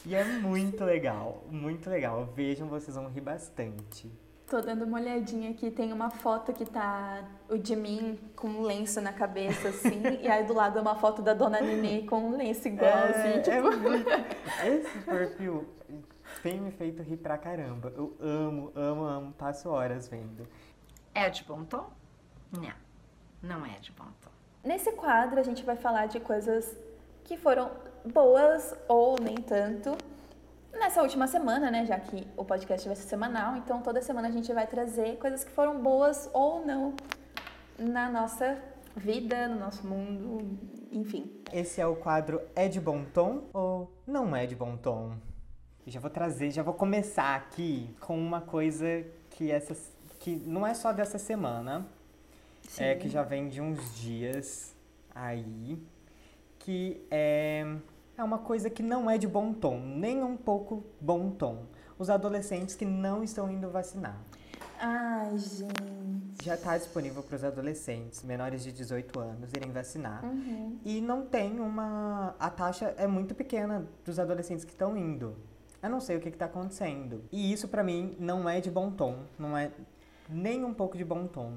[0.08, 2.26] E é muito legal, muito legal.
[2.34, 4.10] Vejam, vocês vão rir bastante.
[4.49, 8.62] Tô dando uma olhadinha aqui, tem uma foto que tá o de mim com um
[8.62, 12.20] lenço na cabeça, assim, e aí do lado é uma foto da Dona Nenê com
[12.20, 13.70] um lenço igual, assim, é tipo...
[13.78, 14.10] muito...
[14.66, 15.68] Esse perfil
[16.41, 17.91] tem me feito rir pra caramba.
[17.93, 20.47] Eu amo, amo, amo, passo horas vendo.
[21.14, 21.89] É de bom tom?
[22.53, 22.74] Não,
[23.43, 24.32] não é de bom tom.
[24.64, 26.78] Nesse quadro a gente vai falar de coisas
[27.26, 27.70] que foram
[28.08, 29.95] boas ou nem tanto.
[30.74, 34.32] nessa última semana, né, já que o podcast vai ser semanal, então toda semana a
[34.32, 36.93] gente vai trazer coisas que foram boas ou não
[37.78, 38.58] na nossa
[38.95, 40.58] vida, no nosso mundo,
[40.91, 41.32] enfim.
[41.51, 45.14] Esse é o quadro É de Bom Tom ou Não É de Bom Tom?
[45.86, 49.76] Eu já vou trazer, já vou começar aqui com uma coisa que, essa,
[50.20, 51.88] que não é só dessa semana,
[52.78, 54.76] é que já vem de uns dias
[55.16, 55.82] aí,
[56.60, 57.66] que é,
[58.18, 61.65] é uma coisa que não é de bom tom, nem um pouco bom tom.
[61.99, 64.20] Os adolescentes que não estão indo vacinar.
[64.80, 66.43] Ai, gente.
[66.43, 70.24] Já está disponível para os adolescentes menores de 18 anos irem vacinar.
[70.24, 70.80] Uhum.
[70.84, 72.36] E não tem uma.
[72.39, 75.36] A taxa é muito pequena dos adolescentes que estão indo.
[75.82, 77.24] Eu não sei o que está acontecendo.
[77.32, 79.24] E isso para mim não é de bom tom.
[79.38, 79.72] Não é
[80.30, 81.53] nem um pouco de bom tom.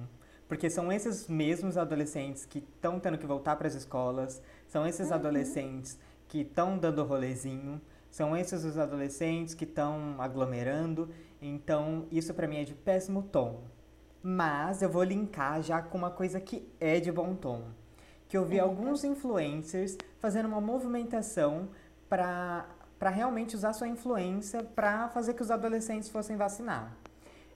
[0.49, 5.13] Porque são esses mesmos adolescentes que estão tendo que voltar para as escolas, são esses
[5.13, 5.99] adolescentes
[6.31, 11.11] que estão dando rolezinho, são esses os adolescentes que estão aglomerando.
[11.43, 13.65] Então, isso para mim é de péssimo tom.
[14.23, 17.65] Mas eu vou linkar já com uma coisa que é de bom tom.
[18.29, 21.69] Que eu vi alguns influencers fazendo uma movimentação
[22.09, 22.65] para
[22.97, 26.95] para realmente usar sua influência para fazer que os adolescentes fossem vacinar.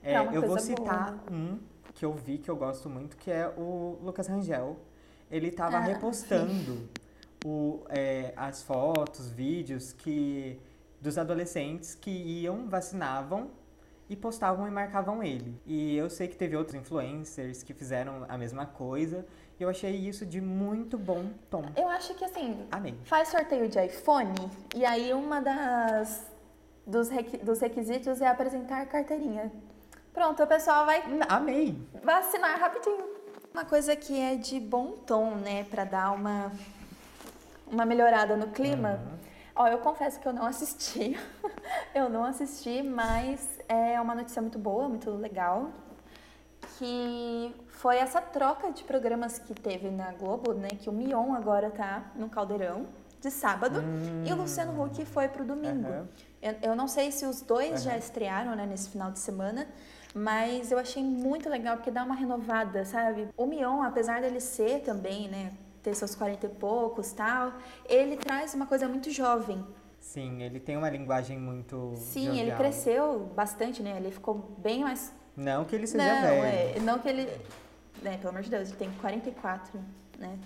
[0.03, 1.31] É uma eu vou citar boa.
[1.39, 1.59] um
[1.93, 4.79] que eu vi que eu gosto muito, que é o Lucas Rangel.
[5.31, 6.89] Ele estava Ah, repostando
[7.45, 10.59] o, é, as fotos, vídeos que
[11.01, 13.51] dos adolescentes que iam, vacinavam
[14.09, 15.61] e postavam e marcavam ele.
[15.67, 19.27] E eu sei que teve outros influencers que fizeram a mesma coisa.
[19.61, 21.63] E eu achei isso de muito bom tom.
[21.77, 22.99] Eu acho que assim, Amei.
[23.05, 24.35] faz sorteio de iPhone
[24.75, 26.27] e aí uma das
[26.87, 27.09] dos,
[27.43, 29.53] dos requisitos é apresentar carteirinha.
[30.13, 31.77] Pronto, o pessoal vai Amei.
[32.03, 33.15] vacinar rapidinho.
[33.53, 36.51] Uma coisa que é de bom tom, né, Pra dar uma
[37.67, 39.01] uma melhorada no clima.
[39.57, 41.17] Ó, eu confesso que eu não assisti.
[41.95, 45.71] eu não assisti, mas é uma notícia muito boa, muito legal,
[46.79, 51.71] que foi essa troca de programas que teve na Globo, né, que o Mion agora
[51.71, 52.87] tá no Caldeirão
[53.21, 53.83] de sábado
[54.25, 55.89] e o Luciano Huck foi pro domingo.
[55.89, 56.09] Aham.
[56.43, 57.99] Eu, eu não sei se os dois já Aham.
[57.99, 59.67] estrearam, né, nesse final de semana,
[60.15, 63.29] mas eu achei muito legal porque dá uma renovada, sabe?
[63.37, 65.53] O Mion, apesar dele ser também, né,
[65.85, 67.53] ter seus 40 e poucos tal,
[67.87, 69.65] ele traz uma coisa muito jovem.
[70.01, 71.93] Sim, ele tem uma linguagem muito.
[71.97, 72.59] Sim, ele jovial.
[72.59, 73.97] cresceu bastante, né?
[73.99, 75.13] Ele ficou bem mais.
[75.37, 76.45] Não que ele seja não, velho.
[76.45, 77.31] é, não que ele.
[78.03, 79.79] Né, pelo amor de Deus, ele tem 44,
[80.19, 80.39] né?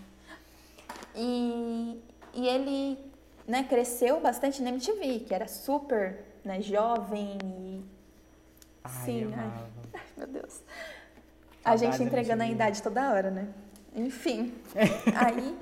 [1.15, 2.01] E,
[2.35, 2.99] e ele
[3.47, 7.85] né, cresceu bastante na MTV, que era super né, jovem e.
[8.85, 9.45] Ai, Sim, ai.
[9.45, 9.69] amava.
[10.17, 10.63] Meu Deus.
[11.65, 13.49] A gente Saudades da entregando a idade toda hora, né?
[13.95, 14.55] Enfim.
[15.15, 15.57] Aí,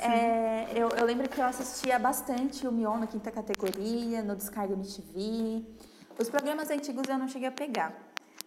[0.00, 4.74] é, eu, eu lembro que eu assistia bastante o Mion na quinta categoria, no Descarga
[4.74, 5.64] MTV.
[6.18, 7.94] Os programas antigos eu não cheguei a pegar.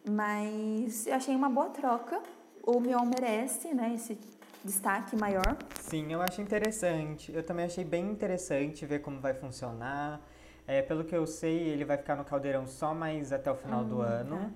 [0.07, 2.21] Mas eu achei uma boa troca.
[2.63, 4.17] O Mion merece, né, esse
[4.63, 5.57] destaque maior.
[5.81, 7.31] Sim, eu acho interessante.
[7.33, 10.21] Eu também achei bem interessante ver como vai funcionar.
[10.67, 13.83] É, pelo que eu sei, ele vai ficar no Caldeirão só mais até o final
[13.83, 14.37] do Hum, ano.
[14.39, 14.49] tá.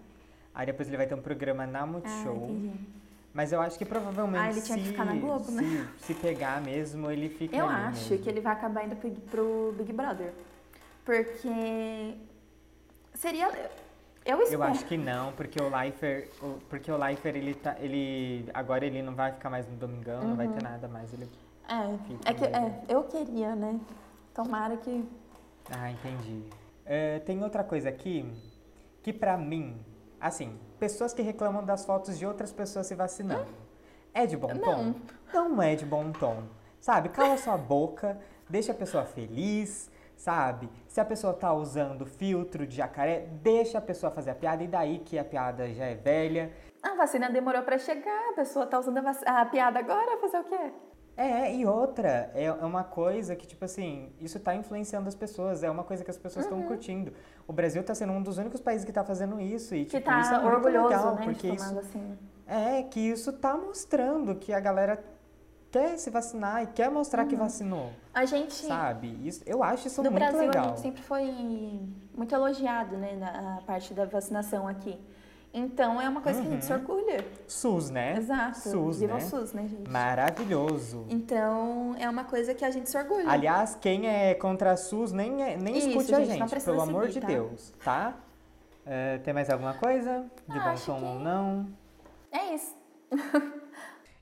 [0.55, 2.36] Aí depois ele vai ter um programa na Ah, Multishow.
[2.49, 2.72] entendi.
[3.40, 5.64] Mas eu acho que provavelmente Ah, ele tinha que se, ficar na Globo, né?
[5.98, 8.18] se, se pegar mesmo, ele fica Eu acho mesmo.
[8.22, 10.34] que ele vai acabar indo pro, pro Big Brother.
[11.06, 12.16] Porque
[13.14, 13.50] seria.
[14.26, 14.42] Eu.
[14.42, 18.86] Eu acho que não, porque o Lifer, o- porque o Lifer ele tá, ele agora
[18.86, 21.26] ele não vai ficar mais no domingão, não vai ter nada mais, ele
[21.66, 23.80] É, Fica é que é, eu queria, né?
[24.36, 25.06] Tomara que.
[25.72, 26.44] Ah, entendi.
[26.86, 28.30] É, tem outra coisa aqui
[29.02, 29.78] que pra mim,
[30.20, 33.52] assim, pessoas que reclamam das fotos de outras pessoas se vacinando.
[34.14, 34.96] É de bom tom?
[35.34, 36.44] Não é de bom tom.
[36.80, 37.10] Sabe?
[37.10, 38.18] Cala sua boca,
[38.50, 40.70] deixa a pessoa feliz, sabe?
[40.88, 44.68] Se a pessoa tá usando filtro de jacaré, deixa a pessoa fazer a piada e
[44.68, 46.52] daí que a piada já é velha.
[46.82, 50.44] A vacina demorou pra chegar, a pessoa tá usando a, a piada agora, fazer o
[50.46, 50.72] quê?
[51.18, 55.64] É, e outra, é é uma coisa que, tipo assim, isso tá influenciando as pessoas,
[55.64, 57.12] é uma coisa que as pessoas estão curtindo.
[57.50, 60.06] O Brasil tá sendo um dos únicos países que tá fazendo isso e, Que tipo,
[60.06, 61.22] tá isso é orgulhoso, legal, né?
[61.24, 62.18] porque de isso, vacina.
[62.45, 65.04] é, que isso tá mostrando que a galera
[65.72, 68.54] quer se vacinar e quer mostrar que vacinou, A gente.
[68.54, 69.08] sabe?
[69.28, 70.64] Isso, eu acho isso no muito Brasil, legal.
[70.64, 71.82] a gente sempre foi
[72.16, 73.16] muito elogiado, né?
[73.16, 75.00] Na parte da vacinação aqui.
[75.54, 77.26] Então é uma coisa que a gente se orgulha.
[77.47, 78.18] SUS, né?
[78.18, 78.60] Exato.
[78.60, 79.20] SUS, Viva né?
[79.20, 79.89] o SUS, né, gente?
[79.89, 81.06] Maravilhoso.
[81.10, 83.28] Então é uma coisa que a gente se orgulha.
[83.30, 86.64] Aliás, quem é contra a SUS nem, é- nem Isso, escute a gente, não gente,
[86.64, 87.28] pelo amor seguir, de tá?
[87.28, 88.18] Deus, tá?
[88.86, 90.26] É, tem mais alguma coisa?
[90.47, 91.68] De Ah, bom tom que- ou não?
[92.32, 92.76] É isso.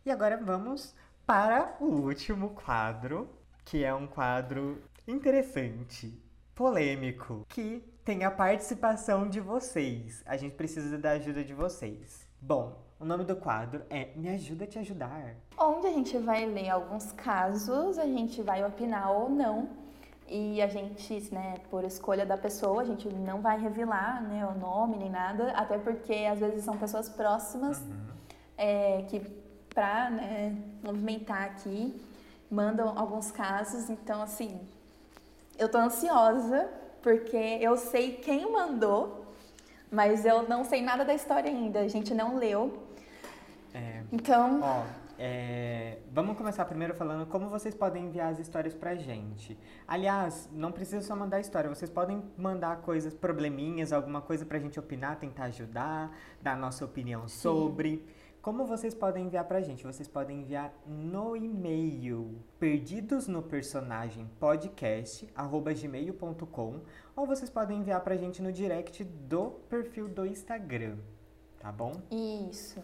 [0.05, 3.27] E agora vamos para o último quadro,
[3.65, 6.17] que é um quadro interessante.
[6.55, 10.23] polêmico que tem a participação de vocês.
[10.25, 12.25] A gente precisa da ajuda de vocês.
[12.39, 15.35] Bom, o nome do quadro é Me Ajuda a Te Ajudar.
[15.57, 19.67] Onde a gente vai ler alguns casos, a gente vai opinar ou não.
[20.25, 24.57] E a gente, né, por escolha da pessoa, a gente não vai revelar né, o
[24.57, 27.83] nome nem nada, até porque às vezes são pessoas próximas
[28.57, 29.19] é, que,
[29.67, 32.01] pra né, movimentar aqui,
[32.49, 33.89] mandam alguns casos.
[33.89, 34.61] Então, assim,
[35.59, 39.25] eu tô ansiosa, porque eu sei quem mandou,
[39.89, 42.83] mas eu não sei nada da história ainda, a gente não leu.
[43.73, 44.83] É, Então, Ó,
[45.17, 49.57] é, vamos começar primeiro falando como vocês podem enviar as histórias pra gente.
[49.87, 54.77] Aliás, não precisa só mandar história, vocês podem mandar coisas, probleminhas, alguma coisa pra gente
[54.77, 58.05] opinar, tentar ajudar, dar a nossa opinião sobre.
[58.47, 59.83] Como vocês podem enviar pra gente?
[59.83, 65.27] Vocês podem enviar no e-mail perdidos no personagem podcast
[65.81, 66.79] gmail.com
[67.13, 70.95] ou vocês podem enviar pra gente no direct do perfil do Instagram,
[71.59, 71.91] tá bom?
[72.09, 72.81] isso.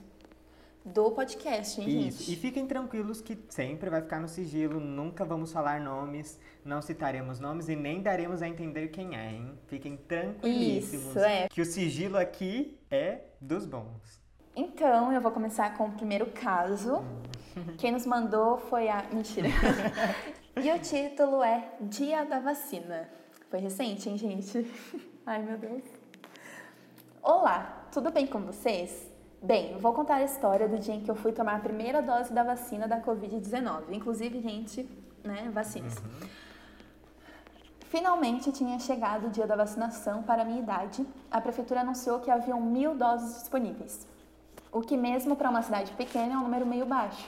[0.84, 2.24] Do podcast, hein, Isso.
[2.24, 2.34] gente?
[2.34, 7.40] E fiquem tranquilos que sempre vai ficar no sigilo, nunca vamos falar nomes, não citaremos
[7.40, 9.58] nomes e nem daremos a entender quem é, hein?
[9.68, 11.06] Fiquem tranquilíssimos.
[11.06, 11.48] Isso, é.
[11.48, 14.23] Que o sigilo aqui é dos bons.
[14.56, 17.04] Então, eu vou começar com o primeiro caso.
[17.80, 19.04] Quem nos mandou foi a.
[19.12, 19.50] Mentira.
[20.62, 23.10] e o título é Dia da Vacina.
[23.50, 24.72] Foi recente, hein, gente?
[25.26, 25.84] Ai, meu Deus.
[27.24, 29.12] Olá, tudo bem com vocês?
[29.42, 32.32] Bem, vou contar a história do dia em que eu fui tomar a primeira dose
[32.32, 33.86] da vacina da Covid-19.
[33.90, 34.88] Inclusive, gente,
[35.24, 35.96] né, vacinas.
[37.90, 41.04] Finalmente tinha chegado o dia da vacinação para a minha idade.
[41.32, 44.13] A prefeitura anunciou que haviam mil doses disponíveis
[44.74, 47.26] o que mesmo para uma cidade pequena é um número meio baixo.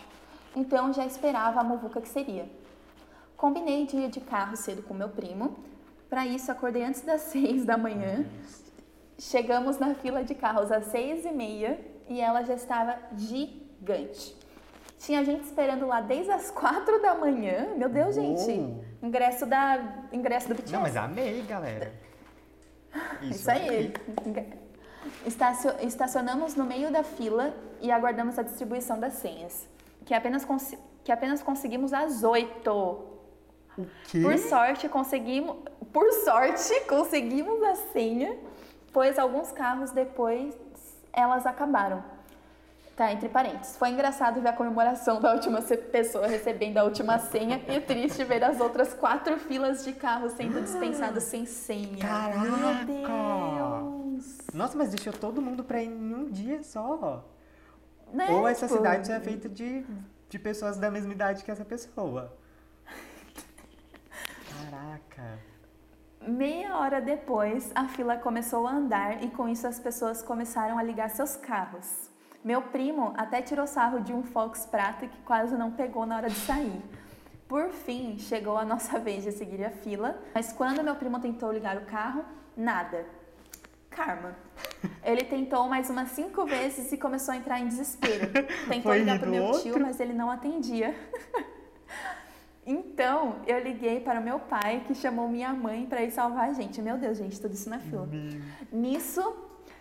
[0.55, 2.45] Então já esperava a muvuca que seria.
[3.37, 5.57] Combinei de ir de carro cedo com meu primo.
[6.09, 8.25] Para isso, acordei antes das seis da manhã.
[9.17, 11.79] Chegamos na fila de carros às seis e meia
[12.09, 14.35] e ela já estava gigante.
[14.97, 17.75] Tinha gente esperando lá desde as quatro da manhã.
[17.77, 18.49] Meu Deus, gente!
[19.03, 20.73] Ingresso da ingresso do BTS.
[20.73, 21.93] Não, mas amei, galera.
[23.21, 23.93] Isso aí.
[24.17, 24.64] Estacio-
[25.81, 29.67] Estacionamos no meio da fila e aguardamos a distribuição das senhas,
[30.05, 30.45] que apenas,
[31.03, 33.15] que apenas conseguimos às oito.
[34.21, 35.57] Por sorte, conseguimos,
[35.91, 38.35] por sorte, conseguimos a senha,
[38.93, 40.55] pois alguns carros depois
[41.11, 42.03] elas acabaram.
[42.95, 43.75] Tá, entre parênteses.
[43.75, 48.41] Foi engraçado ver a comemoração da última pessoa recebendo a última senha e triste ver
[48.41, 51.97] as outras quatro filas de carros sendo dispensadas sem senha.
[51.97, 52.39] Caraca!
[52.39, 53.94] Meu Deus!
[54.53, 57.25] Nossa, mas deixou todo mundo pra ir em um dia só.
[58.13, 58.29] Né?
[58.29, 59.85] Ou essa Tipo, cidade é feita de,
[60.29, 62.35] de pessoas da mesma idade que essa pessoa.
[64.61, 65.39] Caraca.
[66.27, 70.83] Meia hora depois, a fila começou a andar e com isso as pessoas começaram a
[70.83, 72.09] ligar seus carros.
[72.43, 76.29] Meu primo até tirou sarro de um Fox Prata que quase não pegou na hora
[76.29, 76.81] de sair.
[77.47, 81.51] Por fim, chegou a nossa vez de seguir a fila, mas quando meu primo tentou
[81.51, 82.25] ligar o carro,
[82.57, 83.05] nada.
[83.95, 84.35] Karma.
[85.03, 88.31] Ele tentou mais umas cinco vezes e começou a entrar em desespero.
[88.67, 89.81] Tentou Foi ligar do meu tio, outro?
[89.81, 90.93] mas ele não atendia.
[92.67, 96.53] Então, eu liguei para o meu pai, que chamou minha mãe para ir salvar a
[96.53, 96.81] gente.
[96.81, 98.09] Meu Deus, gente, tudo isso na fila.
[98.71, 99.21] Nisso,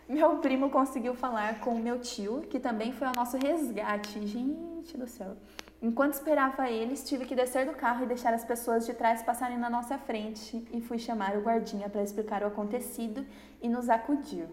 [0.07, 4.27] meu primo conseguiu falar com o meu tio, que também foi ao nosso resgate.
[4.27, 5.35] Gente do céu.
[5.81, 9.59] Enquanto esperava eles, tive que descer do carro e deixar as pessoas de trás passarem
[9.59, 13.27] na nossa frente e fui chamar o guardinha para explicar o acontecido
[13.65, 14.47] e nos acudir.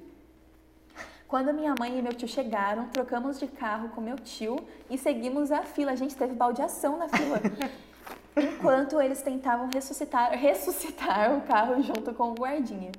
[1.27, 4.55] Quando minha mãe e meu tio chegaram, trocamos de carro com meu tio
[4.89, 5.91] e seguimos a fila.
[5.91, 7.41] A gente teve baldeação na fila.
[8.35, 12.91] Enquanto eles tentavam ressuscitar, ressuscitar o carro junto com o guardinha.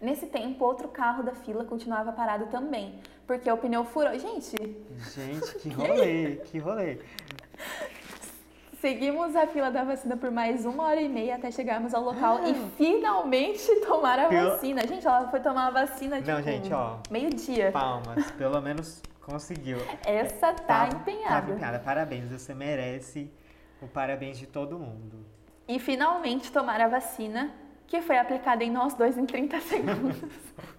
[0.00, 4.18] Nesse tempo, outro carro da fila continuava parado também, porque o pneu furou.
[4.18, 4.56] Gente,
[5.14, 6.98] Gente, que rolê, que rolê.
[8.80, 12.40] Seguimos a fila da vacina por mais uma hora e meia até chegarmos ao local
[12.46, 14.86] e finalmente tomar a Pelo- vacina.
[14.86, 16.98] Gente, ela foi tomar a vacina tipo, Não, gente, ó.
[17.10, 17.72] meio-dia.
[17.72, 19.78] Palmas, pelo menos conseguiu.
[20.06, 21.28] Essa tá Tava- empenhada.
[21.40, 21.78] Tava empenhada.
[21.80, 23.30] Parabéns, você merece
[23.82, 25.24] o parabéns de todo mundo.
[25.66, 27.50] E finalmente tomar a vacina,
[27.86, 30.16] que foi aplicada em nós dois em 30 segundos.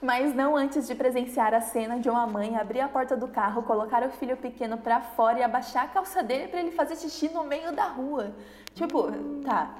[0.00, 3.62] Mas não antes de presenciar a cena de uma mãe abrir a porta do carro,
[3.62, 7.28] colocar o filho pequeno pra fora e abaixar a calça dele pra ele fazer xixi
[7.30, 8.34] no meio da rua.
[8.74, 9.10] Tipo,
[9.44, 9.74] tá.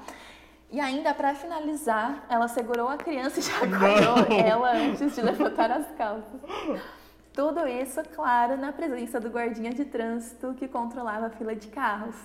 [0.71, 5.87] E ainda pra finalizar, ela segurou a criança e chacoalhou ela antes de levantar as
[5.93, 6.41] calças.
[7.33, 12.17] Tudo isso, claro, na presença do guardinha de trânsito que controlava a fila de carros.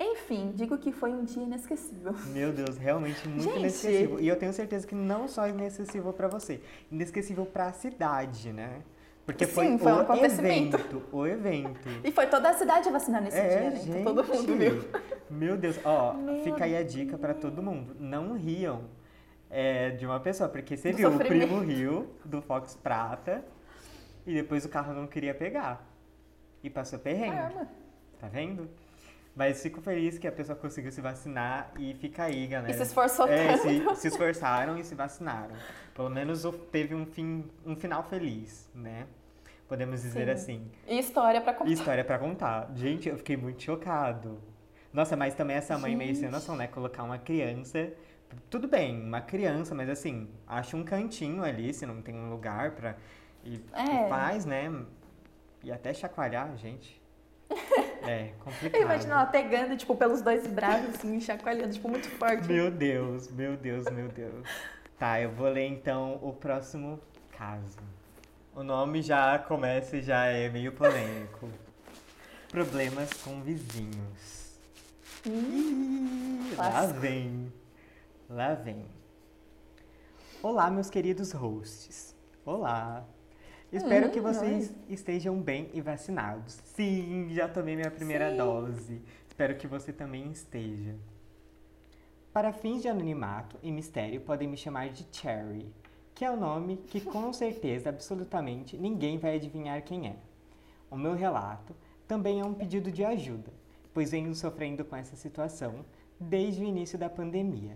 [0.00, 2.14] Enfim, digo que foi um dia inesquecível.
[2.26, 3.58] Meu Deus, realmente muito Gente.
[3.58, 4.20] inesquecível.
[4.20, 8.82] E eu tenho certeza que não só inesquecível pra você, inesquecível pra cidade, né?
[9.26, 11.88] Porque foi, Sim, foi um o evento, o evento.
[12.02, 13.76] E foi toda a cidade vacinar nesse É, dia, né?
[13.76, 13.98] gente.
[13.98, 14.84] Então todo mundo viu.
[15.28, 17.94] Meu Deus, ó, Meu fica aí a dica pra todo mundo.
[18.00, 18.84] Não riam
[19.50, 21.46] é, de uma pessoa, porque você Do viu, o sofrimento.
[21.46, 23.44] primo riu do Fox Prata
[24.26, 25.86] e depois o carro não queria pegar.
[26.62, 27.36] E passou perrengue.
[27.36, 27.68] Caramba.
[28.18, 28.66] Tá vendo?
[29.38, 32.72] Mas fico feliz que a pessoa conseguiu se vacinar e fica aí, galera.
[32.72, 33.94] E se esforçou é, tanto.
[33.94, 35.54] se, se esforçaram e se vacinaram.
[35.94, 39.06] Pelo menos teve um, fim, um final feliz, né?
[39.68, 40.32] Podemos dizer Sim.
[40.32, 40.70] assim.
[40.88, 41.70] E história pra contar.
[41.70, 42.68] História pra contar.
[42.74, 44.42] Gente, eu fiquei muito chocado.
[44.92, 46.32] Nossa, mas também essa mãe meio sem Gente.
[46.32, 46.66] noção, né?
[46.66, 47.92] Colocar uma criança.
[48.50, 52.72] Tudo bem, uma criança, mas assim, acha um cantinho ali, se não tem um lugar
[52.72, 52.96] pra.
[53.44, 54.08] E, e É.
[54.08, 54.68] faz, né?
[55.62, 57.00] E até chacoalhar, gente.
[58.08, 58.80] É, complicado.
[58.80, 62.48] Eu imagino ela pegando, tipo, pelos dois braços, assim, chacoalhando, tipo, muito forte.
[62.48, 64.48] Meu Deus, meu Deus, meu Deus.
[64.98, 66.98] Tá, eu vou ler então o próximo
[67.36, 67.78] caso.
[68.54, 71.50] O nome já começa e já é meio polêmico.
[72.48, 74.58] Problemas com vizinhos.
[75.26, 77.52] Ih, lá vem.
[78.26, 78.86] Lá vem.
[80.42, 82.16] Olá, meus queridos hosts.
[82.46, 83.04] Olá.
[83.72, 86.58] Espero Hum, que vocês estejam bem e vacinados.
[86.64, 88.36] Sim, já tomei minha primeira Sim.
[88.38, 89.02] dose.
[89.26, 90.96] Espero que você também esteja.
[92.32, 95.66] Para fins de anonimato e mistério, podem me chamar de Cherry,
[96.14, 100.16] que é o nome que com certeza absolutamente ninguém vai adivinhar quem é.
[100.90, 101.74] O meu relato
[102.06, 103.52] também é um pedido de ajuda,
[103.92, 105.84] pois venho sofrendo com essa situação
[106.18, 107.74] desde o início da pandemia.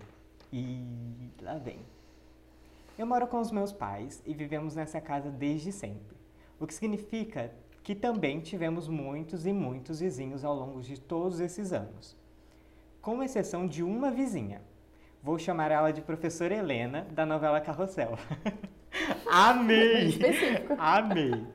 [0.51, 1.79] E lá vem.
[2.97, 6.15] Eu moro com os meus pais e vivemos nessa casa desde sempre,
[6.59, 11.73] o que significa que também tivemos muitos e muitos vizinhos ao longo de todos esses
[11.73, 12.21] anos
[13.03, 14.61] com exceção de uma vizinha.
[15.21, 18.17] Vou chamar ela de professora Helena, da novela Carrossel.
[19.29, 20.17] Amei!
[20.79, 21.45] Amei!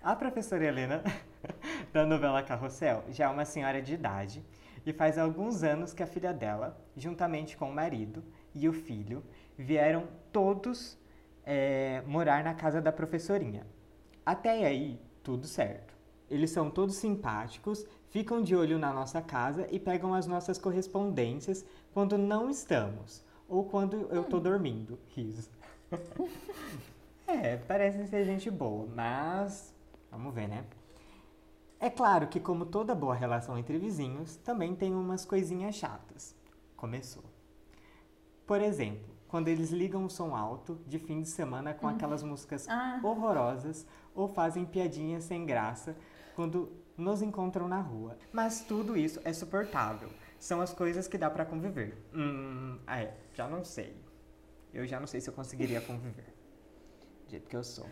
[0.00, 1.02] A professora Helena,
[1.92, 4.44] da novela Carrossel, já é uma senhora de idade
[4.86, 8.22] e faz alguns anos que a filha dela, juntamente com o marido
[8.54, 9.24] e o filho,
[9.58, 10.98] vieram todos
[11.44, 13.66] é, morar na casa da professorinha.
[14.24, 15.94] Até aí, tudo certo.
[16.28, 21.64] Eles são todos simpáticos, ficam de olho na nossa casa e pegam as nossas correspondências
[21.92, 24.98] quando não estamos ou quando eu tô dormindo.
[25.08, 25.50] Riso.
[27.26, 29.74] é, parecem ser gente boa, mas
[30.10, 30.64] vamos ver, né?
[31.80, 36.36] É claro que, como toda boa relação entre vizinhos, também tem umas coisinhas chatas.
[36.76, 37.24] Começou.
[38.46, 42.68] Por exemplo, quando eles ligam o som alto de fim de semana com aquelas músicas
[42.68, 43.00] Ah.
[43.02, 45.96] horrorosas ou fazem piadinhas sem graça
[46.34, 48.18] quando nos encontram na rua.
[48.32, 50.10] Mas tudo isso é suportável.
[50.38, 51.96] São as coisas que dá pra conviver.
[52.12, 53.94] Hum, ah, é, já não sei.
[54.74, 56.34] Eu já não sei se eu conseguiria conviver.
[57.24, 57.86] Do jeito que eu sou.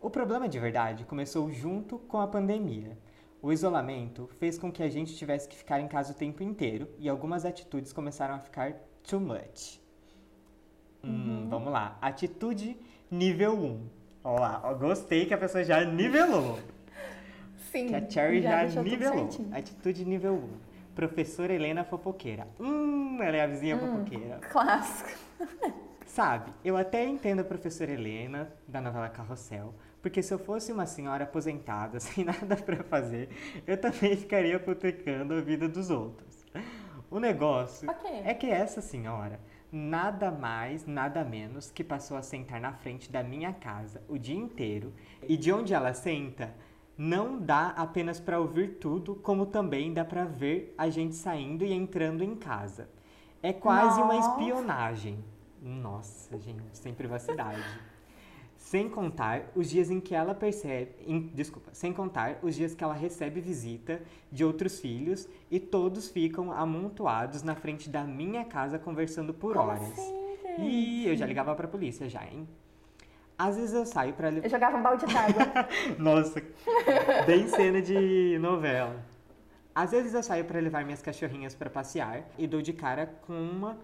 [0.00, 2.98] O problema de verdade começou junto com a pandemia.
[3.40, 6.88] O isolamento fez com que a gente tivesse que ficar em casa o tempo inteiro
[6.98, 9.80] e algumas atitudes começaram a ficar too much.
[11.04, 11.96] Hum, vamos lá.
[12.00, 12.76] Atitude
[13.10, 13.80] nível 1.
[14.24, 16.58] Ó lá, ó, gostei que a pessoa já nivelou.
[17.70, 17.88] Sim.
[17.88, 19.28] Que a Cherry já, tudo nivelou.
[19.52, 20.48] Atitude nível 1.
[20.94, 22.46] Professora Helena fofoqueira.
[22.58, 23.80] Hum, ela é a vizinha Hum.
[24.04, 24.38] fofoqueira.
[24.50, 25.10] Clássico.
[26.06, 30.86] Sabe, eu até entendo a professora Helena, da novela Carrossel, porque se eu fosse uma
[30.86, 33.28] senhora aposentada, sem nada pra fazer,
[33.66, 36.44] eu também ficaria apotecando a vida dos outros.
[37.10, 38.10] O negócio Ok.
[38.24, 39.40] é que essa senhora,
[39.74, 44.36] nada mais, nada menos, que passou a sentar na frente da minha casa o dia
[44.36, 44.94] inteiro,
[45.28, 46.54] e de onde ela senta,
[46.96, 51.72] não dá apenas pra ouvir tudo, como também dá pra ver a gente saindo e
[51.72, 52.88] entrando em casa.
[53.42, 54.30] É quase uma Nossa.
[54.30, 55.24] espionagem.
[55.60, 57.64] Nossa, gente, sem privacidade.
[58.64, 60.92] Sem contar os dias em que ela percebe.
[61.06, 64.00] em- desculpa, sem contar os dias que ela recebe visita
[64.32, 69.68] de outros filhos e todos ficam amontoados na frente da minha casa conversando por Como
[69.68, 69.82] horas.
[69.92, 70.14] assim?
[70.60, 72.48] Ih, eu já ligava pra polícia já, hein?
[73.36, 74.30] Às vezes eu saio pra.
[74.30, 75.68] Eu jogava um balde d'água.
[75.98, 76.42] Nossa,
[77.26, 78.96] bem cena de novela.
[79.74, 83.34] Às vezes eu saio pra levar minhas cachorrinhas pra passear e dou de cara com
[83.34, 83.76] uma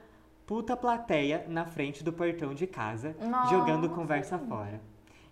[0.51, 3.55] puta plateia na frente do portão de casa, Nossa.
[3.55, 4.81] jogando conversa fora.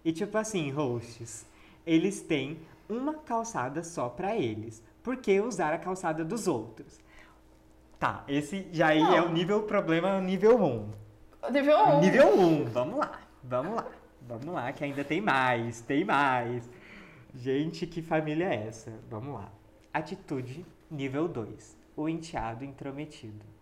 [0.04, 1.44] E tipo assim, hosts,
[1.84, 4.80] eles têm uma calçada só pra eles.
[5.02, 7.00] Por que usar a calçada dos outros?
[7.98, 11.50] Tá, esse já aí é o nível problema nível 1.
[11.50, 12.00] Nível 1.
[12.00, 13.86] Nível 1, vamos lá, vamos lá,
[14.22, 16.70] vamos lá, que ainda tem mais, tem mais.
[17.34, 18.92] Gente, que família é essa?
[19.10, 19.48] Vamos lá.
[19.92, 21.76] Atitude nível 2.
[21.96, 23.57] o enteado intrometido.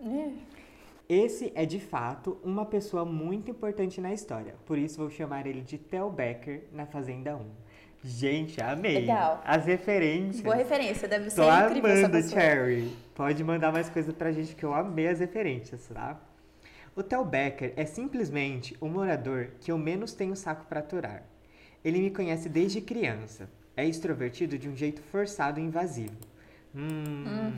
[0.00, 0.34] Ih,
[1.08, 5.60] Esse é de fato uma pessoa muito importante na história, por isso vou chamar ele
[5.60, 7.44] de Theo Becker na Fazenda 1.
[8.02, 9.00] Gente, amei!
[9.00, 9.42] Legal.
[9.44, 10.42] As referências.
[10.42, 12.40] Boa referência, deve ser Tô incrível essa amando, pessoa.
[12.40, 12.96] Cherry.
[13.14, 16.20] Pode mandar mais coisa pra gente que eu amei as referências, tá?
[16.94, 21.22] O Theo Becker é simplesmente o morador que eu menos tenho saco pra aturar.
[21.84, 23.48] Ele me conhece desde criança.
[23.76, 26.14] É extrovertido de um jeito forçado e invasivo.
[26.74, 27.52] Hum.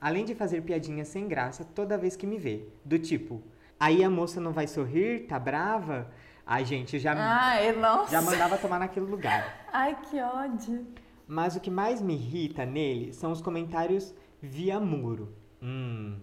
[0.00, 2.68] Além de fazer piadinhas sem graça toda vez que me vê.
[2.84, 3.42] Do tipo,
[3.78, 6.10] aí a moça não vai sorrir, tá brava?
[6.46, 7.74] Ai, gente, já, Ai,
[8.08, 9.66] já mandava tomar naquele lugar.
[9.72, 10.86] Ai, que ódio.
[11.26, 15.34] Mas o que mais me irrita nele são os comentários via muro.
[15.60, 16.20] Hum.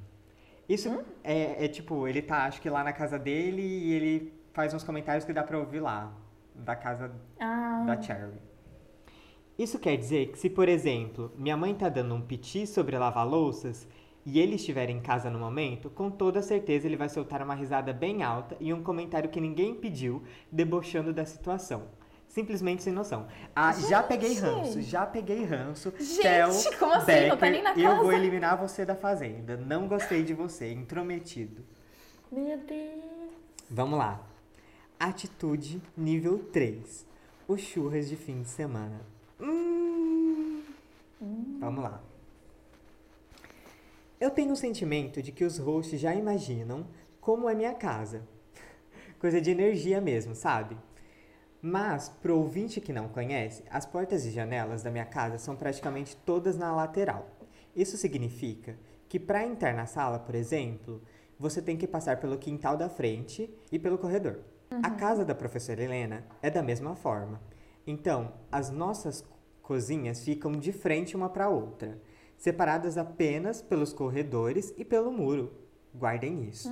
[0.67, 4.73] Isso é, é tipo, ele tá, acho que lá na casa dele e ele faz
[4.73, 6.13] uns comentários que dá pra ouvir lá,
[6.55, 8.39] da casa Ah, da Cherry.
[9.57, 13.27] Isso quer dizer que se, por exemplo, minha mãe tá dando um piti sobre lavar
[13.27, 13.87] louças
[14.25, 17.93] e ele estiver em casa no momento, com toda certeza ele vai soltar uma risada
[17.93, 21.83] bem alta e um comentário que ninguém pediu, debochando da situação.
[22.27, 23.27] Simplesmente sem noção.
[23.55, 24.39] Ah, já peguei Gente!
[24.41, 25.93] ranço, já peguei ranço.
[25.99, 26.49] Gente, Theo
[26.79, 27.27] como assim?
[27.27, 28.17] Não tá nem na Becker, Eu vou casa.
[28.17, 29.55] eliminar você da fazenda.
[29.55, 31.63] Não gostei de você, intrometido.
[32.31, 33.03] meu Deus.
[33.69, 34.19] Vamos lá.
[34.99, 37.05] Atitude nível 3.
[37.47, 39.01] O churras de fim de semana.
[39.43, 40.63] Hum.
[41.59, 42.01] Vamos lá.
[44.19, 46.87] Eu tenho o sentimento de que os hosts já imaginam
[47.19, 48.23] como é minha casa.
[49.19, 50.77] Coisa de energia mesmo, sabe?
[51.61, 56.15] Mas, pro ouvinte que não conhece, as portas e janelas da minha casa são praticamente
[56.15, 57.29] todas na lateral.
[57.75, 58.77] Isso significa
[59.07, 61.01] que para entrar na sala, por exemplo,
[61.37, 64.39] você tem que passar pelo quintal da frente e pelo corredor.
[64.81, 67.41] A casa da professora Helena é da mesma forma.
[67.85, 69.23] Então, as nossas
[69.63, 71.99] cozinhas ficam de frente uma para outra,
[72.37, 75.51] separadas apenas pelos corredores e pelo muro.
[75.95, 76.71] Guardem isso.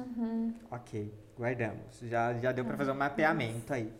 [0.69, 1.99] Ok, guardamos.
[2.03, 3.91] Já, já deu para fazer um mapeamento aí.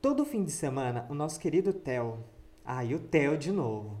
[0.00, 2.24] Todo fim de semana, o nosso querido Theo.
[2.64, 3.98] Ai, o Theo de novo.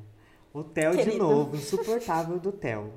[0.52, 1.18] O Theo de Querido.
[1.18, 2.92] novo, insuportável do Theo.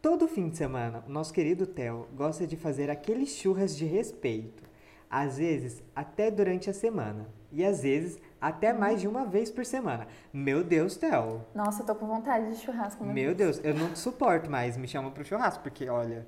[0.00, 4.62] Todo fim de semana, o nosso querido Theo gosta de fazer aqueles churras de respeito.
[5.10, 7.28] Às vezes, até durante a semana.
[7.50, 10.06] E às vezes, até mais de uma vez por semana.
[10.32, 11.44] Meu Deus, Theo.
[11.54, 13.04] Nossa, eu tô com vontade de churrasco.
[13.04, 13.12] né?
[13.12, 14.76] Meu Deus, eu não suporto mais.
[14.76, 16.26] Me chama pro churrasco, porque olha.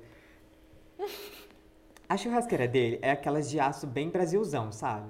[2.07, 5.07] A churrasqueira dele é aquelas de aço bem brasilzão, sabe?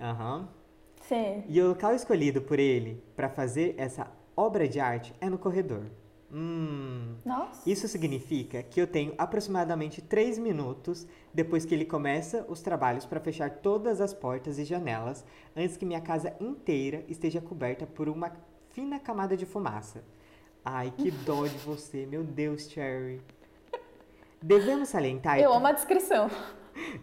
[0.00, 0.48] Aham.
[1.02, 1.44] Sim.
[1.46, 5.84] E o local escolhido por ele para fazer essa obra de arte é no corredor.
[6.32, 7.16] Hum.
[7.24, 7.68] Nossa.
[7.68, 13.20] Isso significa que eu tenho aproximadamente 3 minutos depois que ele começa os trabalhos para
[13.20, 15.24] fechar todas as portas e janelas
[15.54, 18.32] antes que minha casa inteira esteja coberta por uma
[18.70, 20.02] fina camada de fumaça.
[20.64, 23.20] Ai, que dó de você, meu Deus, Cherry.
[24.40, 26.30] Devemos salientar Eu amo a descrição.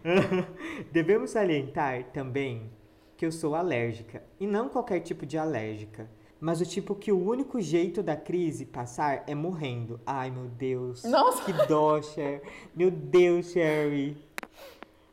[0.92, 2.70] Devemos salientar também
[3.16, 6.08] que eu sou alérgica, e não qualquer tipo de alérgica,
[6.40, 10.00] mas o tipo que o único jeito da crise passar é morrendo.
[10.06, 11.04] Ai, meu Deus.
[11.04, 11.44] Nossa.
[11.44, 12.42] Que dó, Cher.
[12.74, 14.16] Meu Deus, Sherry.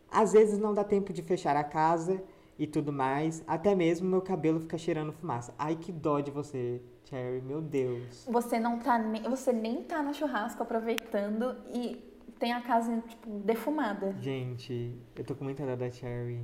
[0.10, 2.24] Às vezes não dá tempo de fechar a casa
[2.58, 5.54] e tudo mais, até mesmo meu cabelo fica cheirando fumaça.
[5.60, 7.42] Ai, que dó de você, Cherry.
[7.42, 8.26] Meu Deus.
[8.28, 12.04] Você não tá nem, você nem tá no churrasco aproveitando e
[12.40, 14.16] tem a casa tipo defumada.
[14.20, 16.42] Gente, eu tô com muita dó da Cherry.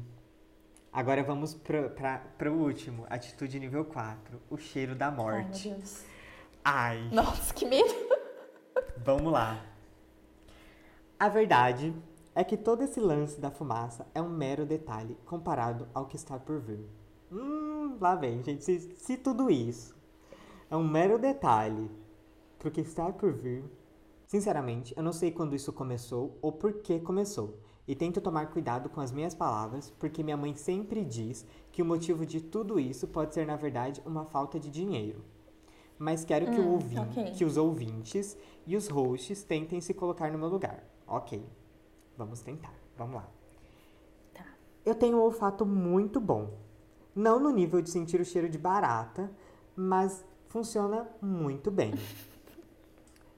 [0.94, 5.70] Agora vamos pra, pro último, atitude nível 4, o cheiro da Ai, meu morte.
[5.70, 6.06] Deus.
[6.64, 7.92] Ai, Nossa, que medo.
[9.04, 9.60] vamos lá.
[11.20, 11.96] A verdade
[12.36, 16.38] é que todo esse lance da fumaça é um mero detalhe comparado ao que está
[16.38, 16.88] por vir.
[17.32, 18.64] Hum, lá vem, gente.
[18.64, 19.96] Se, se tudo isso
[20.70, 21.90] é um mero detalhe
[22.60, 23.64] pro que está por vir,
[24.28, 27.58] sinceramente, eu não sei quando isso começou ou por que começou.
[27.88, 31.86] E tento tomar cuidado com as minhas palavras, porque minha mãe sempre diz que o
[31.86, 35.22] motivo de tudo isso pode ser, na verdade, uma falta de dinheiro.
[36.00, 37.32] Mas quero que, Hum, ouvin- ok.
[37.32, 40.84] que os ouvintes e os hosts tentem se colocar no meu lugar.
[41.06, 41.46] Ok,
[42.18, 42.74] vamos tentar.
[42.98, 43.28] Vamos lá.
[44.34, 44.46] Tá.
[44.86, 46.52] Eu tenho um olfato muito bom.
[47.14, 49.30] Não no nível de sentir o cheiro de barata,
[49.76, 51.92] mas funciona muito bem.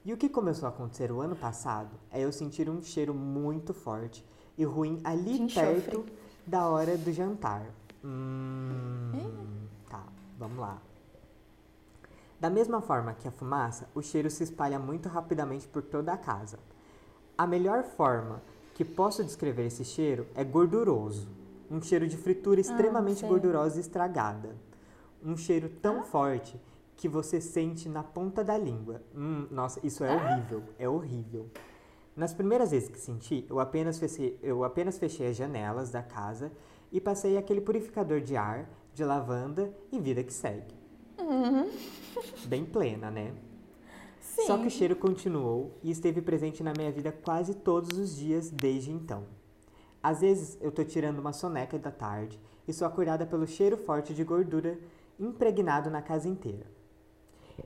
[0.05, 3.73] E o que começou a acontecer o ano passado é eu sentir um cheiro muito
[3.73, 4.23] forte
[4.55, 6.05] e ruim ali perto
[6.45, 7.65] da hora do jantar.
[8.03, 9.11] Hum,
[9.89, 10.03] tá,
[10.37, 10.79] vamos lá.
[12.39, 16.17] Da mesma forma que a fumaça, o cheiro se espalha muito rapidamente por toda a
[16.17, 16.59] casa.
[17.35, 18.43] A melhor forma
[18.75, 21.27] que posso descrever esse cheiro é gorduroso.
[21.71, 23.29] Um cheiro de fritura extremamente sei.
[23.29, 24.55] gordurosa e estragada.
[25.23, 26.61] Um cheiro tão forte
[26.95, 29.01] que você sente na ponta da língua.
[29.15, 30.15] Hum, nossa, isso é Ah.
[30.15, 31.49] horrível, é horrível.
[32.15, 36.51] Nas primeiras vezes que senti, eu apenas, fechei, eu apenas fechei as janelas da casa
[36.91, 40.73] e passei aquele purificador de ar, de lavanda e vida que segue.
[42.47, 43.33] Bem plena, né?
[44.21, 44.47] Sim.
[44.47, 48.49] Só que o cheiro continuou e esteve presente na minha vida quase todos os dias
[48.49, 49.23] desde então.
[50.01, 54.13] Às vezes eu tô tirando uma soneca da tarde e sou acordada pelo cheiro forte
[54.13, 54.77] de gordura
[55.19, 56.65] impregnado na casa inteira.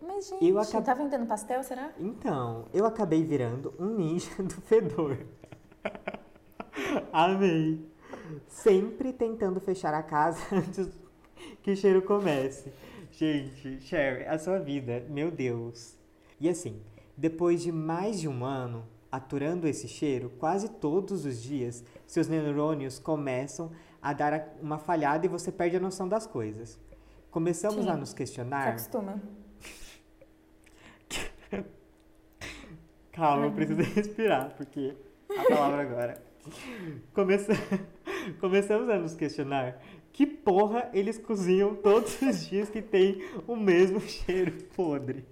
[0.02, 1.92] Mas, gente, Eu acab- tá vendendo pastel, será?
[2.00, 5.18] Então, eu acabei virando um ninja do fedor.
[7.12, 7.86] Amei.
[8.48, 10.90] Sempre tentando fechar a casa antes
[11.64, 12.72] que o cheiro comece.
[13.12, 15.98] Gente, Sherry, a sua vida, meu Deus.
[16.40, 16.82] E assim,
[17.18, 23.00] depois de mais de um ano aturando esse cheiro, quase todos os dias, seus neurônios
[23.00, 23.72] começam
[24.02, 26.80] a dar uma falhada e você perde a noção das coisas.
[27.32, 27.90] Começamos Sim.
[27.90, 28.70] a nos Se questionar.
[28.70, 29.22] acostuma.
[33.12, 34.95] Calma, eu preciso respirar, porque
[35.30, 36.24] a palavra agora.
[37.14, 37.53] Começa...
[38.39, 39.82] Começamos a nos questionar
[40.12, 45.26] que porra eles cozinham todos os dias que tem o mesmo cheiro podre.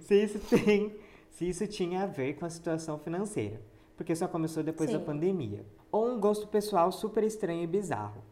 [0.00, 0.94] Se isso tem.
[1.30, 3.60] Se isso tinha a ver com a situação financeira.
[3.96, 5.04] Porque só começou depois da Sim.
[5.04, 5.64] pandemia.
[5.90, 8.22] Ou um gosto pessoal super estranho e bizarro.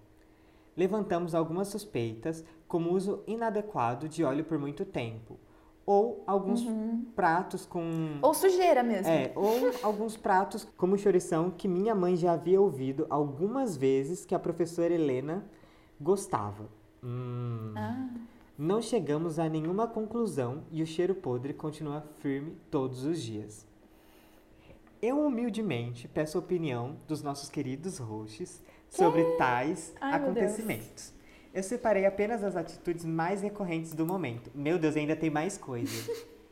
[0.77, 5.39] Levantamos algumas suspeitas, como uso inadequado de óleo por muito tempo.
[5.87, 6.67] Ou alguns
[7.15, 8.19] pratos com.
[8.21, 9.09] Ou sujeira mesmo.
[9.09, 14.35] É, ou alguns pratos como chourição que minha mãe já havia ouvido algumas vezes que
[14.35, 15.45] a professora Helena
[16.01, 16.69] gostava.
[17.05, 17.73] Hum.
[17.77, 18.09] Ah.
[18.59, 23.67] Não chegamos a nenhuma conclusão e o cheiro podre continua firme todos os dias.
[25.01, 31.13] Eu humildemente peço a opinião dos nossos queridos hosts sobre tais Ai, acontecimentos.
[31.57, 34.51] Eu separei apenas as atitudes mais recorrentes do momento.
[34.55, 35.91] Meu Deus, ainda tem mais coisa.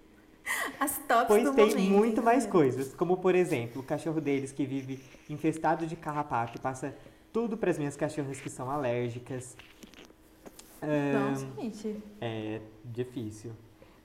[0.80, 4.50] As tops Pois do tem momento, muito mais coisas, como por exemplo, o cachorro deles
[4.50, 6.96] que vive infestado de carrapato e passa
[7.30, 9.54] tudo para as minhas cachorras que são alérgicas.
[10.80, 12.02] Nossa, gente.
[12.18, 13.52] é difícil.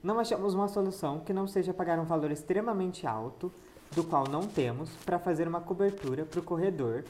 [0.02, 3.50] Não achamos uma solução que não seja pagar um valor extremamente alto,
[3.92, 7.04] do qual não temos, para fazer uma cobertura para o corredor.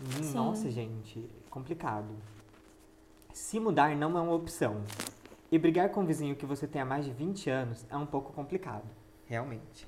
[0.00, 0.32] Hum.
[0.32, 2.35] Nossa, gente, complicado.
[3.36, 4.82] Se mudar não é uma opção.
[5.52, 8.06] E brigar com um vizinho que você tem há mais de 20 anos é um
[8.06, 8.88] pouco complicado,
[9.26, 9.86] realmente.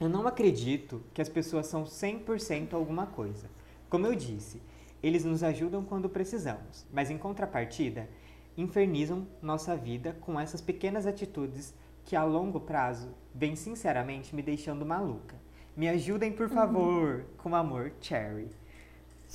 [0.00, 3.50] Eu não acredito que as pessoas são 100% alguma coisa.
[3.90, 4.62] Como eu disse,
[5.02, 8.08] eles nos ajudam quando precisamos, mas em contrapartida,
[8.56, 11.74] infernizam nossa vida com essas pequenas atitudes
[12.04, 15.34] que a longo prazo vêm sinceramente me deixando maluca.
[15.76, 18.61] Me ajudem, por favor, com amor, Cherry.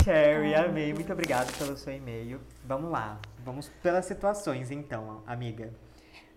[0.04, 0.94] Cherry, amei.
[0.94, 2.40] Muito obrigado pelo seu e-mail.
[2.64, 3.20] Vamos lá.
[3.44, 5.74] Vamos pelas situações, então, amiga.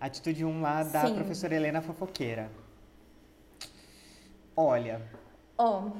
[0.00, 1.14] Atitude 1 lá da Sim.
[1.14, 2.50] professora Helena Fofoqueira.
[4.56, 5.00] Olha,
[5.62, 5.90] Ó,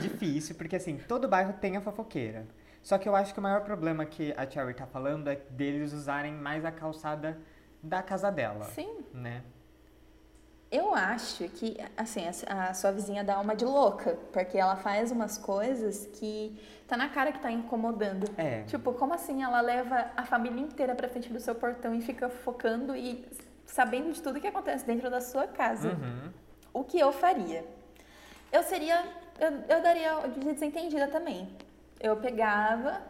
[0.00, 2.48] difícil, porque assim, todo bairro tem a fofoqueira.
[2.82, 5.92] Só que eu acho que o maior problema que a Cherry tá falando é deles
[5.92, 7.38] usarem mais a calçada
[7.80, 8.64] da casa dela.
[8.64, 9.04] sim.
[9.12, 9.42] Né?
[10.74, 15.12] Eu acho que, assim, a, a sua vizinha dá uma de louca, porque ela faz
[15.12, 18.28] umas coisas que tá na cara que tá incomodando.
[18.36, 18.64] É.
[18.64, 22.28] Tipo, como assim ela leva a família inteira pra frente do seu portão e fica
[22.28, 23.24] focando e
[23.64, 25.90] sabendo de tudo que acontece dentro da sua casa?
[25.90, 26.32] Uhum.
[26.72, 27.64] O que eu faria?
[28.50, 29.00] Eu seria.
[29.38, 31.48] Eu, eu daria de desentendida também.
[32.00, 33.00] Eu pegava,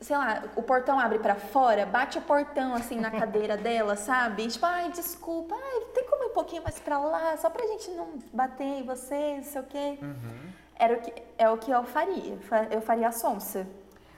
[0.00, 4.44] sei lá, o portão abre pra fora, bate o portão assim na cadeira dela, sabe?
[4.44, 7.66] E, tipo, ai, desculpa, ai, tem como ir um pouquinho mais pra lá, só pra
[7.66, 9.98] gente não bater em você, não sei o quê.
[10.00, 10.52] Uhum.
[10.76, 12.36] Era o que, é o que eu faria.
[12.38, 13.66] Fa- Eu faria a sonsa.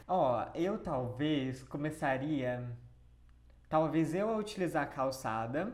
[0.07, 2.63] Ó, eu talvez começaria.
[3.69, 5.73] Talvez eu a utilizar a calçada,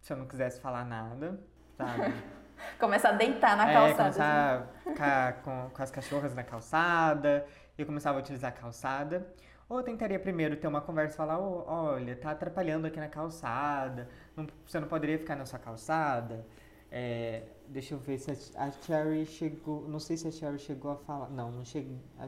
[0.00, 1.40] se eu não quisesse falar nada,
[1.76, 2.12] sabe?
[2.80, 4.08] Começar a deitar na é, calçada.
[4.08, 4.18] assim.
[4.18, 7.46] começar a ficar com, com as cachorras na calçada,
[7.78, 9.26] eu começava a utilizar a calçada.
[9.68, 13.08] Ou eu tentaria primeiro ter uma conversa e falar, "Ô, olha, tá atrapalhando aqui na
[13.08, 16.46] calçada, não- você não poderia ficar na sua calçada?
[16.90, 20.92] É, deixa eu ver se a, a Cherry chegou, não sei se a Cherry chegou
[20.92, 21.84] a falar, não, não, che,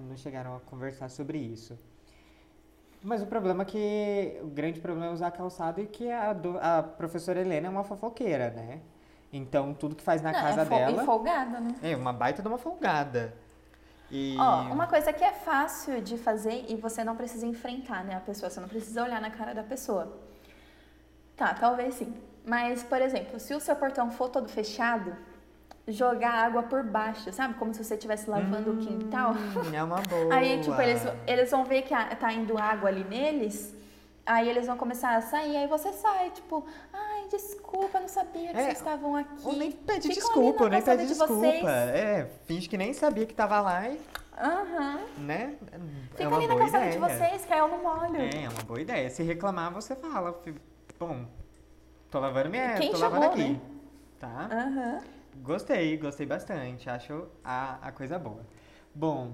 [0.08, 1.78] não chegaram a conversar sobre isso.
[3.00, 6.32] Mas o problema é que, o grande problema é usar a calçada e que a,
[6.32, 8.80] do- a professora Helena é uma fofoqueira, né?
[9.32, 11.02] Então, tudo que faz na Não, casa é fo- dela...
[11.02, 11.74] E folgada, né?
[11.80, 13.34] É, uma baita de uma folgada.
[14.10, 14.36] E...
[14.38, 18.20] Ó, uma coisa que é fácil de fazer e você não precisa enfrentar, né, a
[18.20, 20.16] pessoa, você não precisa olhar na cara da pessoa.
[21.36, 22.14] Tá, talvez sim.
[22.44, 25.14] Mas, por exemplo, se o seu portão for todo fechado,
[25.86, 27.54] jogar água por baixo, sabe?
[27.54, 29.32] Como se você estivesse lavando o quintal.
[29.32, 30.32] Hum, é uma boa.
[30.34, 33.76] Aí, tipo, eles, eles vão ver que tá indo água ali neles,
[34.28, 38.56] Aí eles vão começar a sair, aí você sai, tipo, ai, desculpa, não sabia que
[38.58, 39.42] É, vocês estavam aqui.
[39.44, 41.34] Ou nem pede Ficam desculpa, nem pede de desculpa.
[41.34, 41.64] vocês.
[41.64, 44.00] É, finge que nem sabia que tava lá e,
[44.38, 45.00] Aham.
[45.18, 45.56] né?
[46.10, 46.92] Fica é uma ali na calçada ideia.
[46.92, 48.16] de vocês, eu não molho.
[48.16, 49.10] É, é uma boa ideia.
[49.10, 50.40] Se reclamar, você fala,
[50.98, 51.26] bom,
[52.10, 53.52] tô lavando minha, Quem tô chamou, lavando aqui.
[53.52, 53.60] né?
[54.18, 54.48] Tá?
[54.50, 55.00] Aham.
[55.42, 56.90] Gostei, gostei bastante.
[56.90, 58.44] Acho a, a coisa boa.
[58.94, 59.32] Bom,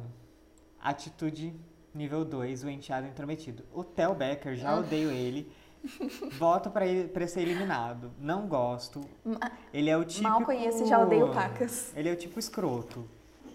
[0.81, 1.55] atitude
[1.95, 3.65] nível 2, o enteado intrometido.
[3.73, 5.51] O Theo Becker, já odeio ele.
[6.39, 8.11] Voto pra, ele, pra ser eliminado.
[8.19, 9.01] Não gosto.
[9.25, 10.29] Ma- Ele é o tipo.
[10.29, 11.93] Mal conheço já odeio pacas.
[11.97, 13.09] Ele é o tipo escroto.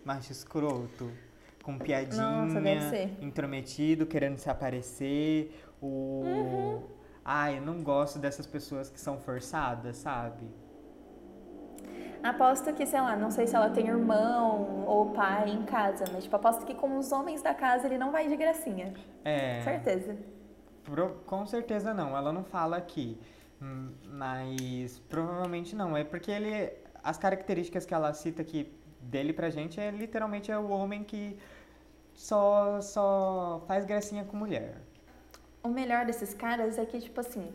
[0.06, 1.12] Macho escroto.
[1.64, 2.24] Com piadinha.
[2.24, 3.18] Nossa, deve ser.
[3.22, 5.60] Intrometido, querendo se aparecer.
[5.82, 6.22] O.
[6.26, 6.84] Uhum.
[7.24, 10.44] Ai, eu não gosto dessas pessoas que são forçadas, sabe?
[12.24, 16.24] Aposto que, sei lá, não sei se ela tem irmão ou pai em casa, mas
[16.26, 18.94] tipo, aposto que com os homens da casa ele não vai de gracinha.
[19.24, 19.62] É.
[19.62, 20.18] Certeza.
[21.26, 23.20] Com certeza não, ela não fala aqui.
[23.62, 25.96] Hum, Mas provavelmente não.
[25.96, 26.72] É porque ele.
[27.04, 31.38] As características que ela cita aqui dele pra gente é literalmente é o homem que
[32.14, 34.82] só, só faz gracinha com mulher.
[35.64, 37.50] O melhor desses caras é que, tipo assim,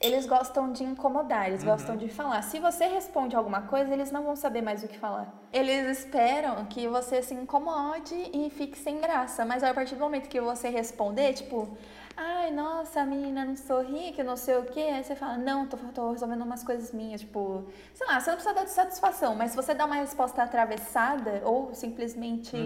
[0.00, 2.42] eles gostam de incomodar, eles gostam de falar.
[2.42, 5.32] Se você responde alguma coisa, eles não vão saber mais o que falar.
[5.52, 10.28] Eles esperam que você se incomode e fique sem graça, mas a partir do momento
[10.28, 11.76] que você responder, tipo,
[12.16, 15.66] ai, nossa, a menina não sorri, que não sei o quê, aí você fala, não,
[15.66, 17.64] tô, tô resolvendo umas coisas minhas, tipo,
[17.94, 21.74] sei lá, você não precisa dar satisfação, mas se você dá uma resposta atravessada ou
[21.74, 22.56] simplesmente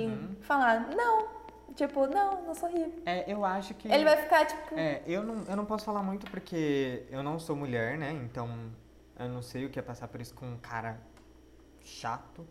[0.41, 1.38] falar, não,
[1.75, 2.93] tipo, não, não sorri.
[3.05, 3.91] É, eu acho que.
[3.91, 7.39] Ele vai ficar, tipo, É, eu não, eu não posso falar muito porque eu não
[7.39, 8.13] sou mulher, né?
[8.13, 8.49] Então
[9.19, 11.01] eu não sei o que é passar por isso com um cara
[11.83, 12.47] chato.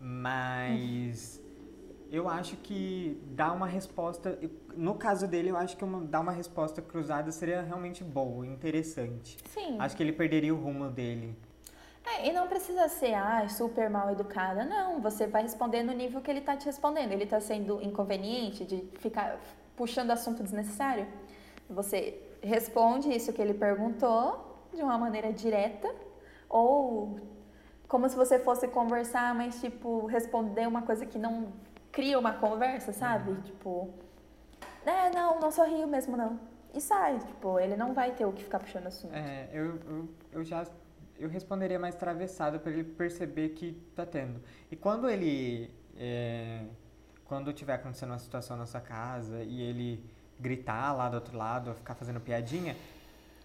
[0.00, 1.40] Mas
[2.10, 4.38] eu acho que dar uma resposta.
[4.76, 9.36] No caso dele, eu acho que uma, dar uma resposta cruzada seria realmente boa, interessante.
[9.48, 9.76] sim.
[9.78, 11.36] Acho que ele perderia o rumo dele.
[12.08, 14.64] É, e não precisa ser, ah, super mal educada.
[14.64, 17.12] Não, você vai responder no nível que ele tá te respondendo.
[17.12, 19.38] Ele tá sendo inconveniente de ficar
[19.76, 21.06] puxando assunto desnecessário.
[21.68, 25.92] Você responde isso que ele perguntou de uma maneira direta
[26.48, 27.18] ou
[27.86, 31.52] como se você fosse conversar, mas tipo, responder uma coisa que não
[31.90, 33.34] cria uma conversa, sabe?
[33.42, 33.90] Tipo,
[34.84, 36.38] é, não, não sorrio mesmo não.
[36.74, 39.14] E sai, tipo, ele não vai ter o que ficar puxando assunto.
[39.14, 40.66] É, eu, eu, eu já
[41.18, 44.40] eu responderia mais travessado para ele perceber que tá tendo.
[44.70, 46.62] E quando ele é,
[47.24, 50.04] quando tiver acontecendo uma situação na sua casa e ele
[50.40, 52.76] gritar lá do outro lado ou ficar fazendo piadinha,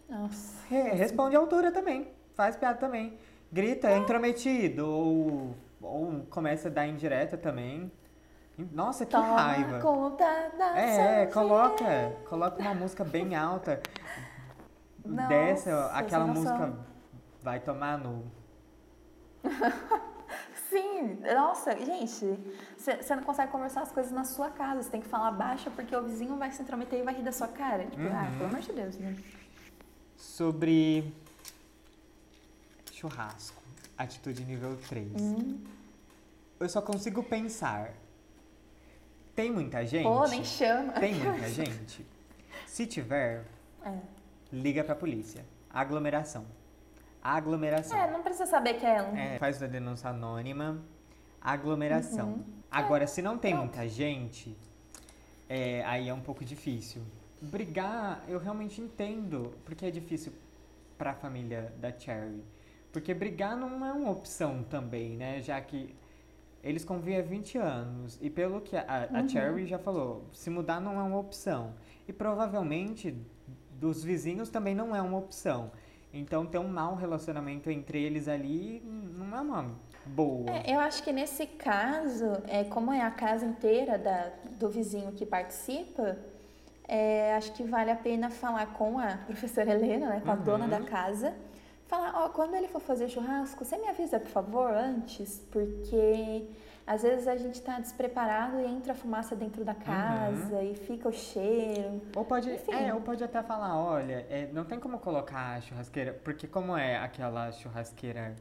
[0.10, 0.64] Nossa.
[0.70, 2.08] re- responde à altura também.
[2.36, 3.18] Faz piada também.
[3.52, 7.92] Grita, é intrometido ou ou começa a dar indireta também.
[8.72, 9.80] Nossa, que Toma raiva.
[9.80, 10.24] conta
[10.58, 11.86] da É, é, coloca,
[12.30, 13.82] coloca uma música bem alta.
[15.06, 16.74] Nossa, Dessa, aquela música
[17.44, 18.32] vai tomar no.
[20.70, 22.26] Sim, nossa, gente,
[22.78, 25.96] você não consegue conversar as coisas na sua casa, você tem que falar baixo porque
[25.96, 27.86] o vizinho vai se intrometer e vai rir da sua cara.
[27.86, 28.38] Tipo, ah, Uhum.
[28.38, 29.16] pelo amor de Deus, né?
[30.18, 31.14] Sobre
[32.92, 33.62] churrasco,
[33.98, 35.22] atitude nível 3.
[35.22, 35.60] Hum.
[36.60, 37.94] Eu só consigo pensar.
[39.36, 40.04] Tem muita gente?
[40.04, 40.94] Pô, nem chama.
[40.94, 42.06] Tem muita gente?
[42.66, 43.46] Se tiver,
[43.86, 43.96] É.
[44.52, 45.46] liga pra polícia.
[45.70, 46.46] Aglomeração.
[47.24, 47.98] Aglomeração.
[47.98, 49.18] É, não precisa saber que é ela.
[49.18, 50.82] É, faz a denúncia anônima,
[51.42, 52.30] aglomeração.
[52.34, 52.44] Uhum.
[52.70, 54.58] Agora, se não tem muita gente,
[55.48, 57.02] é, aí é um pouco difícil.
[57.42, 60.34] Brigar, eu realmente entendo porque é difícil
[60.98, 62.44] pra família da Cherry.
[62.92, 65.42] Porque brigar não é uma opção também, né?
[65.42, 65.96] Já que
[66.64, 68.20] eles convivem há 20 anos.
[68.22, 69.30] E pelo que a, a Uhum.
[69.30, 71.74] Cherry já falou, se mudar não é uma opção.
[72.08, 73.16] E provavelmente
[73.72, 75.72] dos vizinhos também não é uma opção.
[76.14, 78.82] Então ter um mau relacionamento entre eles ali
[79.18, 79.72] não é uma
[80.06, 80.50] boa.
[80.52, 84.30] É, eu acho que nesse caso, é, como é a casa inteira da,
[84.60, 86.16] do vizinho que participa,
[86.88, 90.44] é, acho que vale a pena falar com a professora Helena, né, com a Uhum.
[90.44, 91.34] dona da casa.
[91.88, 96.48] Falar, ó, quando ele for fazer churrasco, você me avisa, por favor, antes, porque
[96.86, 101.14] às vezes a gente tá despreparado e entra fumaça dentro da casa e fica o
[101.14, 102.02] cheiro.
[102.16, 102.74] Ou pode, Enfim.
[102.74, 106.76] é, ou pode até falar, olha, é, não tem como colocar a churrasqueira, porque como
[106.78, 108.36] é aquela churrasqueira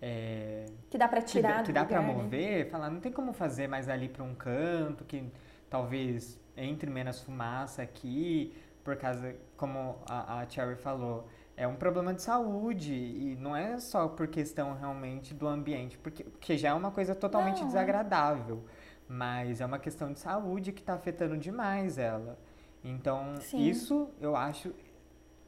[0.00, 2.12] é, Que dá que, tirar do que dá lugar, né?
[2.12, 5.30] mover, falar, não tem como fazer mais ali pra um canto, que
[5.68, 11.28] talvez entre menos fumaça aqui, por causa, como a, a Cherry falou,
[11.58, 16.22] é um problema de saúde e não é só por questão realmente do ambiente, porque,
[16.22, 17.66] porque já é uma coisa totalmente Não, é.
[17.66, 18.64] desagradável,
[19.08, 22.38] mas é uma questão de saúde que tá afetando demais ela.
[22.84, 23.66] Então, Sim.
[23.68, 24.72] isso eu acho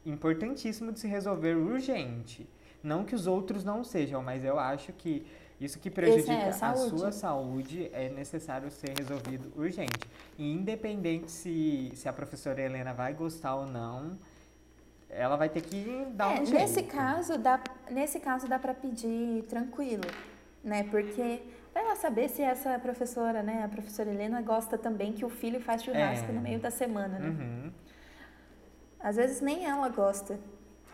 [0.05, 2.45] importantíssimo de se resolver urgente.
[2.83, 5.25] Não que os outros não sejam, mas eu acho que
[5.61, 6.99] isso que prejudica é, a saúde.
[6.99, 10.09] sua saúde é necessário ser resolvido urgente.
[10.37, 14.17] E independente se, se a professora Helena vai gostar ou não,
[15.11, 16.89] ela vai ter que dar É, um nesse jeito.
[16.95, 17.59] caso dá,
[17.89, 20.03] nesse caso dá para pedir tranquilo,
[20.63, 20.83] né?
[20.83, 21.41] Porque
[21.73, 25.59] vai lá saber se essa professora, né, a professora Helena gosta também que o filho
[25.61, 26.31] faz churrasco É.
[26.33, 27.27] no meio da semana, né?
[27.29, 27.71] Uhum.
[28.99, 30.39] Às vezes nem ela gosta.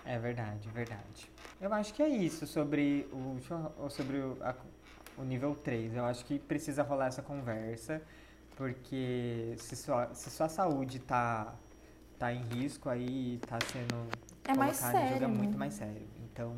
[0.06, 1.30] É verdade, verdade.
[1.60, 3.38] Eu acho que é isso sobre o,
[3.89, 4.56] sobre o, a-
[5.18, 5.95] o nível 3.
[5.95, 8.02] Eu acho que precisa rolar essa conversa,
[8.56, 11.53] porque se sua, se sua saúde tá,
[12.18, 14.07] tá em risco, aí tá sendo
[14.48, 16.07] É mais colocado em jogo, é sério, muito mais sério.
[16.23, 16.56] Então,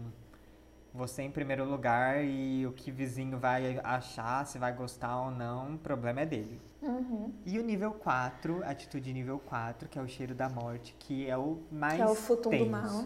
[0.94, 5.76] você em primeiro lugar e o que vizinho vai achar, se vai gostar ou não,
[5.76, 6.60] o problema é dele.
[6.81, 7.31] Uhum.
[7.45, 11.38] E o nível 4, atitude nível 4, que é o cheiro da morte, que é
[11.38, 12.69] o mais Que é o futum do tenso.
[12.69, 13.06] mal.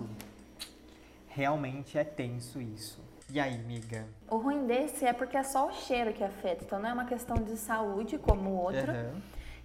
[1.28, 3.02] Realmente é tenso isso.
[3.30, 4.06] E aí, miga?
[4.30, 7.06] O ruim desse é porque é só o cheiro que afeta, então não é uma
[7.06, 8.92] questão de saúde como o outro.
[8.92, 9.22] Aham.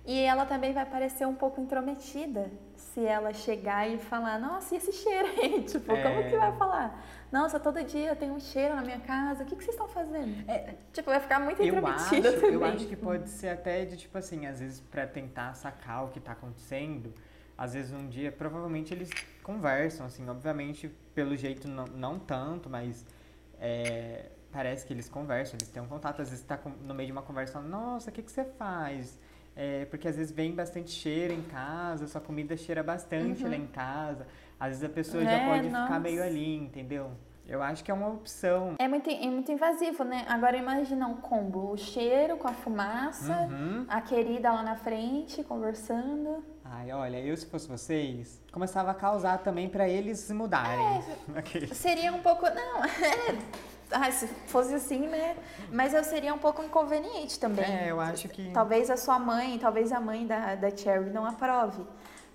[0.06, 2.50] E ela também vai parecer um pouco intrometida
[2.98, 5.62] se ela chegar e falar, nossa, e esse cheiro aí?
[5.70, 6.22] Tipo, como É.
[6.24, 7.04] que vai falar?
[7.30, 10.34] Nossa, todo dia tem um cheiro na minha casa, o que, que vocês estão fazendo?
[10.50, 12.52] É, Tipo, vai ficar muito intrometida também.
[12.54, 16.08] eu acho que pode ser até de tipo assim, às vezes pra tentar sacar o
[16.08, 17.12] que tá acontecendo,
[17.56, 19.10] às vezes um dia, provavelmente eles
[19.44, 23.06] conversam, assim, obviamente, pelo jeito não, não tanto, mas
[23.60, 27.06] é, parece que eles conversam, eles têm um contato, às vezes tá com- no meio
[27.06, 29.18] de uma conversa, nossa, o que, que você faz?
[29.60, 33.66] É, porque às vezes vem bastante cheiro em casa, sua comida cheira bastante lá em
[33.66, 34.24] casa,
[34.58, 35.36] às vezes a pessoa já Uhum.
[35.36, 35.98] É, pode ficar nossa.
[35.98, 37.10] meio ali, entendeu?
[37.44, 38.74] Eu acho que é uma opção.
[38.78, 40.24] É muito, é muito invasivo, né?
[40.28, 43.84] Agora imagina um combo, o cheiro com a fumaça, Uhum.
[43.88, 46.44] a querida lá na frente, conversando.
[46.64, 51.02] Ai, olha, eu se fosse vocês, começava a causar também pra eles mudarem.
[51.34, 51.34] É.
[51.40, 51.76] Aqueles.
[51.76, 52.44] Seria um pouco.
[52.50, 52.82] Não,
[53.90, 53.96] é.
[53.96, 55.36] Ai, se fosse assim, né?
[55.72, 57.64] Mas eu seria um pouco inconveniente também.
[57.64, 58.50] É, eu acho que.
[58.50, 61.84] Talvez a sua mãe, talvez a mãe da, da Cherry não aprove.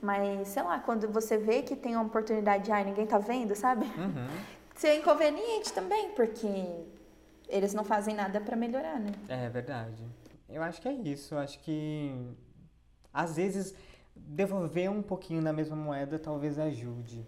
[0.02, 3.86] Mas, sei lá, quando você vê que tem uma oportunidade, ai, ninguém tá vendo, sabe?
[3.86, 4.28] Uhum.
[4.76, 6.48] Ser inconveniente também, porque
[7.48, 9.12] eles não fazem nada pra melhorar, né?
[9.30, 10.04] É verdade.
[10.50, 11.36] Eu acho que é isso.
[11.36, 12.12] Eu acho que
[13.14, 13.76] às vezes
[14.16, 17.26] devolver um pouquinho na mesma moeda talvez ajude.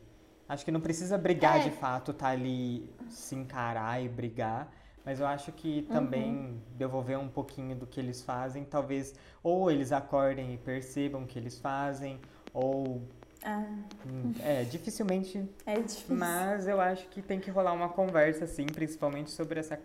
[0.48, 1.64] Acho que não precisa brigar É.
[1.64, 4.72] de fato, tá ali se encarar e brigar.
[5.04, 9.14] Mas eu acho que também devolver um pouquinho do que eles fazem, talvez
[9.44, 12.20] ou eles acordem e percebam o que eles fazem,
[12.54, 13.02] ou
[13.44, 13.64] Ah,
[14.06, 16.16] hum, é, dificilmente é difícil.
[16.16, 19.80] Mas eu acho que tem que rolar uma conversa, assim, principalmente sobre essa,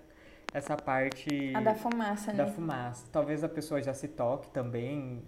[0.55, 2.53] essa parte A da fumaça, da né?
[2.53, 3.07] fumaça.
[3.13, 5.23] Talvez a pessoa já se toque também.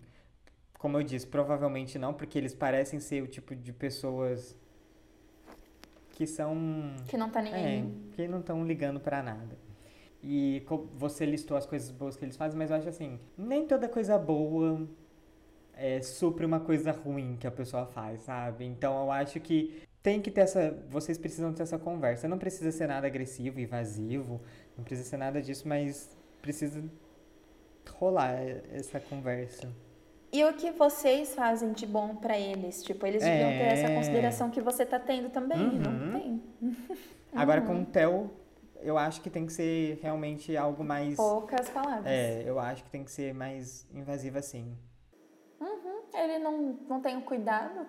[0.79, 4.57] Como eu disse, provavelmente não, porque eles parecem ser o tipo de pessoas
[6.23, 6.95] que são.
[7.09, 9.59] Que não tá nem É, que não estão ligando pra nada.
[10.23, 13.89] E você listou as coisas boas que eles fazem, mas eu acho assim, nem toda
[13.89, 14.87] coisa boa
[15.75, 18.65] é, supre uma coisa ruim que a pessoa faz, sabe?
[18.65, 20.79] Então eu acho que tem que ter essa.
[20.89, 22.29] Vocês precisam ter essa conversa.
[22.29, 24.41] Não precisa ser nada agressivo, invasivo,
[24.77, 26.85] não precisa ser nada disso, mas precisa
[27.97, 28.33] rolar
[28.73, 29.69] essa conversa.
[30.33, 32.83] E o que vocês fazem de bom pra eles?
[32.83, 33.95] Tipo, eles deviam ter essa É.
[33.95, 35.59] consideração que você tá tendo também.
[35.61, 35.79] Uhum.
[35.79, 36.43] Não tem.
[37.35, 38.31] Agora com o Theo,
[38.81, 41.17] eu acho que tem que ser realmente algo mais.
[41.17, 42.07] Poucas palavras.
[42.07, 44.75] É, eu acho que tem que ser mais invasivo assim.
[46.15, 47.87] Ele não, não tem o cuidado.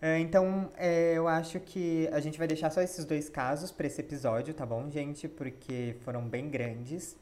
[0.00, 3.86] É, então, é, eu acho que a gente vai deixar só esses dois casos pra
[3.86, 5.28] esse episódio, tá bom, gente?
[5.28, 7.16] Porque foram bem grandes.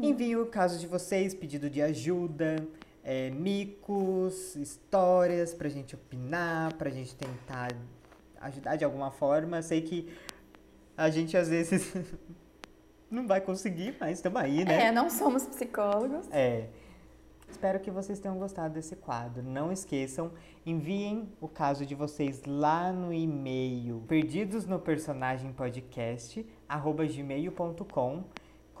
[0.00, 2.56] Envie o caso de vocês, pedido de ajuda,
[3.02, 7.70] é, micos, histórias pra gente opinar, pra gente tentar
[8.40, 9.60] ajudar de alguma forma.
[9.62, 10.12] Sei que
[10.96, 11.92] a gente às vezes
[13.10, 14.86] não vai conseguir, mas estamos aí, né?
[14.86, 16.28] É, não somos psicólogos.
[16.30, 16.68] É.
[17.48, 19.42] Espero que vocês tenham gostado desse quadro.
[19.42, 20.32] Não esqueçam,
[20.64, 26.46] enviem o caso de vocês lá no e-mail perdidos no personagem podcast
[27.14, 28.24] gmail.com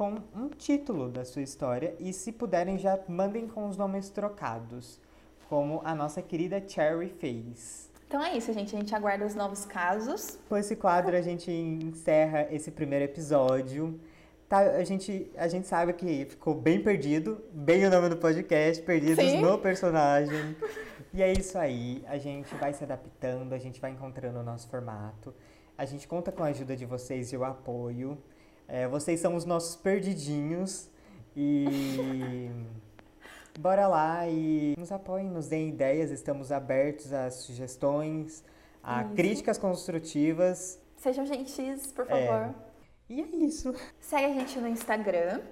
[0.02, 4.98] com um título da sua história e se puderem já mandem com os nomes trocados,
[5.48, 7.88] como a nossa querida Cherry fez.
[8.08, 8.74] Então é isso, gente.
[8.74, 10.40] A gente aguarda os novos casos.
[10.48, 14.00] Com esse quadro a gente encerra esse primeiro episódio.
[14.48, 18.82] Tá, a, gente, a gente sabe que ficou bem perdido, bem o nome do podcast,
[18.82, 19.40] Perdidos Sim.
[19.40, 20.56] no Personagem.
[21.14, 24.68] E é isso aí, a gente vai se adaptando, a gente vai encontrando o nosso
[24.68, 25.32] formato.
[25.78, 28.18] A gente conta com a ajuda de vocês e o apoio.
[28.72, 30.88] É, vocês são os nossos perdidinhos
[31.36, 32.48] e
[33.60, 38.42] Bora lá e nos apoiem, nos deem ideias, estamos abertos a sugestões,
[38.82, 40.80] a críticas construtivas.
[40.96, 42.26] Sejam gentis, por É.
[42.26, 42.54] favor.
[43.10, 43.74] E é isso.
[44.00, 45.42] Segue a gente no Instagram,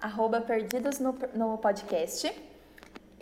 [0.00, 2.34] arroba Perdidos no, no Podcast.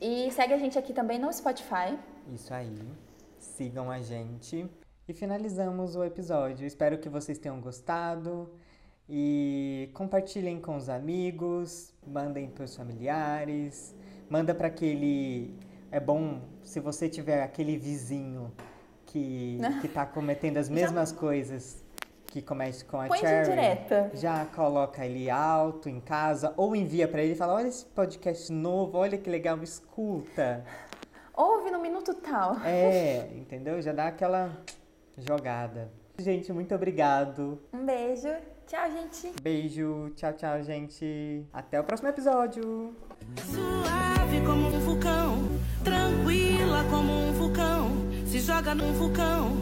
[0.01, 1.99] E segue a gente aqui também no Spotify.
[2.33, 2.81] Isso aí.
[3.39, 4.67] Sigam a gente.
[5.07, 6.67] E finalizamos o episódio.
[6.67, 8.49] Espero que vocês tenham gostado.
[9.09, 13.95] E compartilhem com os amigos, mandem para os familiares,
[14.29, 15.55] manda para aquele.
[15.91, 18.53] É bom se você tiver aquele vizinho
[19.07, 21.83] que, que tá cometendo as mesmas coisas
[22.27, 23.49] que comete com a Põe Cherry.
[23.49, 24.11] direta.
[24.13, 28.53] Já coloca ele alto em casa ou envia para ele e fala: Olha esse podcast
[28.53, 30.65] novo, olha que legal, escuta.
[31.35, 32.57] Ouve no minuto tal.
[32.65, 33.81] É, entendeu?
[33.81, 34.53] Já dá aquela
[35.17, 35.91] jogada.
[36.19, 37.59] Gente, muito obrigado.
[37.73, 38.29] Um beijo.
[38.69, 39.33] Tchau, gente.
[39.41, 41.43] Beijo, tchau, tchau, gente.
[41.51, 42.95] Até o próximo episódio.
[43.51, 45.49] Suave como um vulcão,
[45.83, 47.91] tranquila como um vulcão.
[48.27, 49.53] Se joga num vulcão,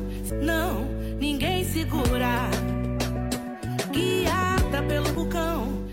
[0.43, 0.87] não,
[1.21, 2.51] ninguém segura.
[3.93, 5.86] Guiada pelo vulcão,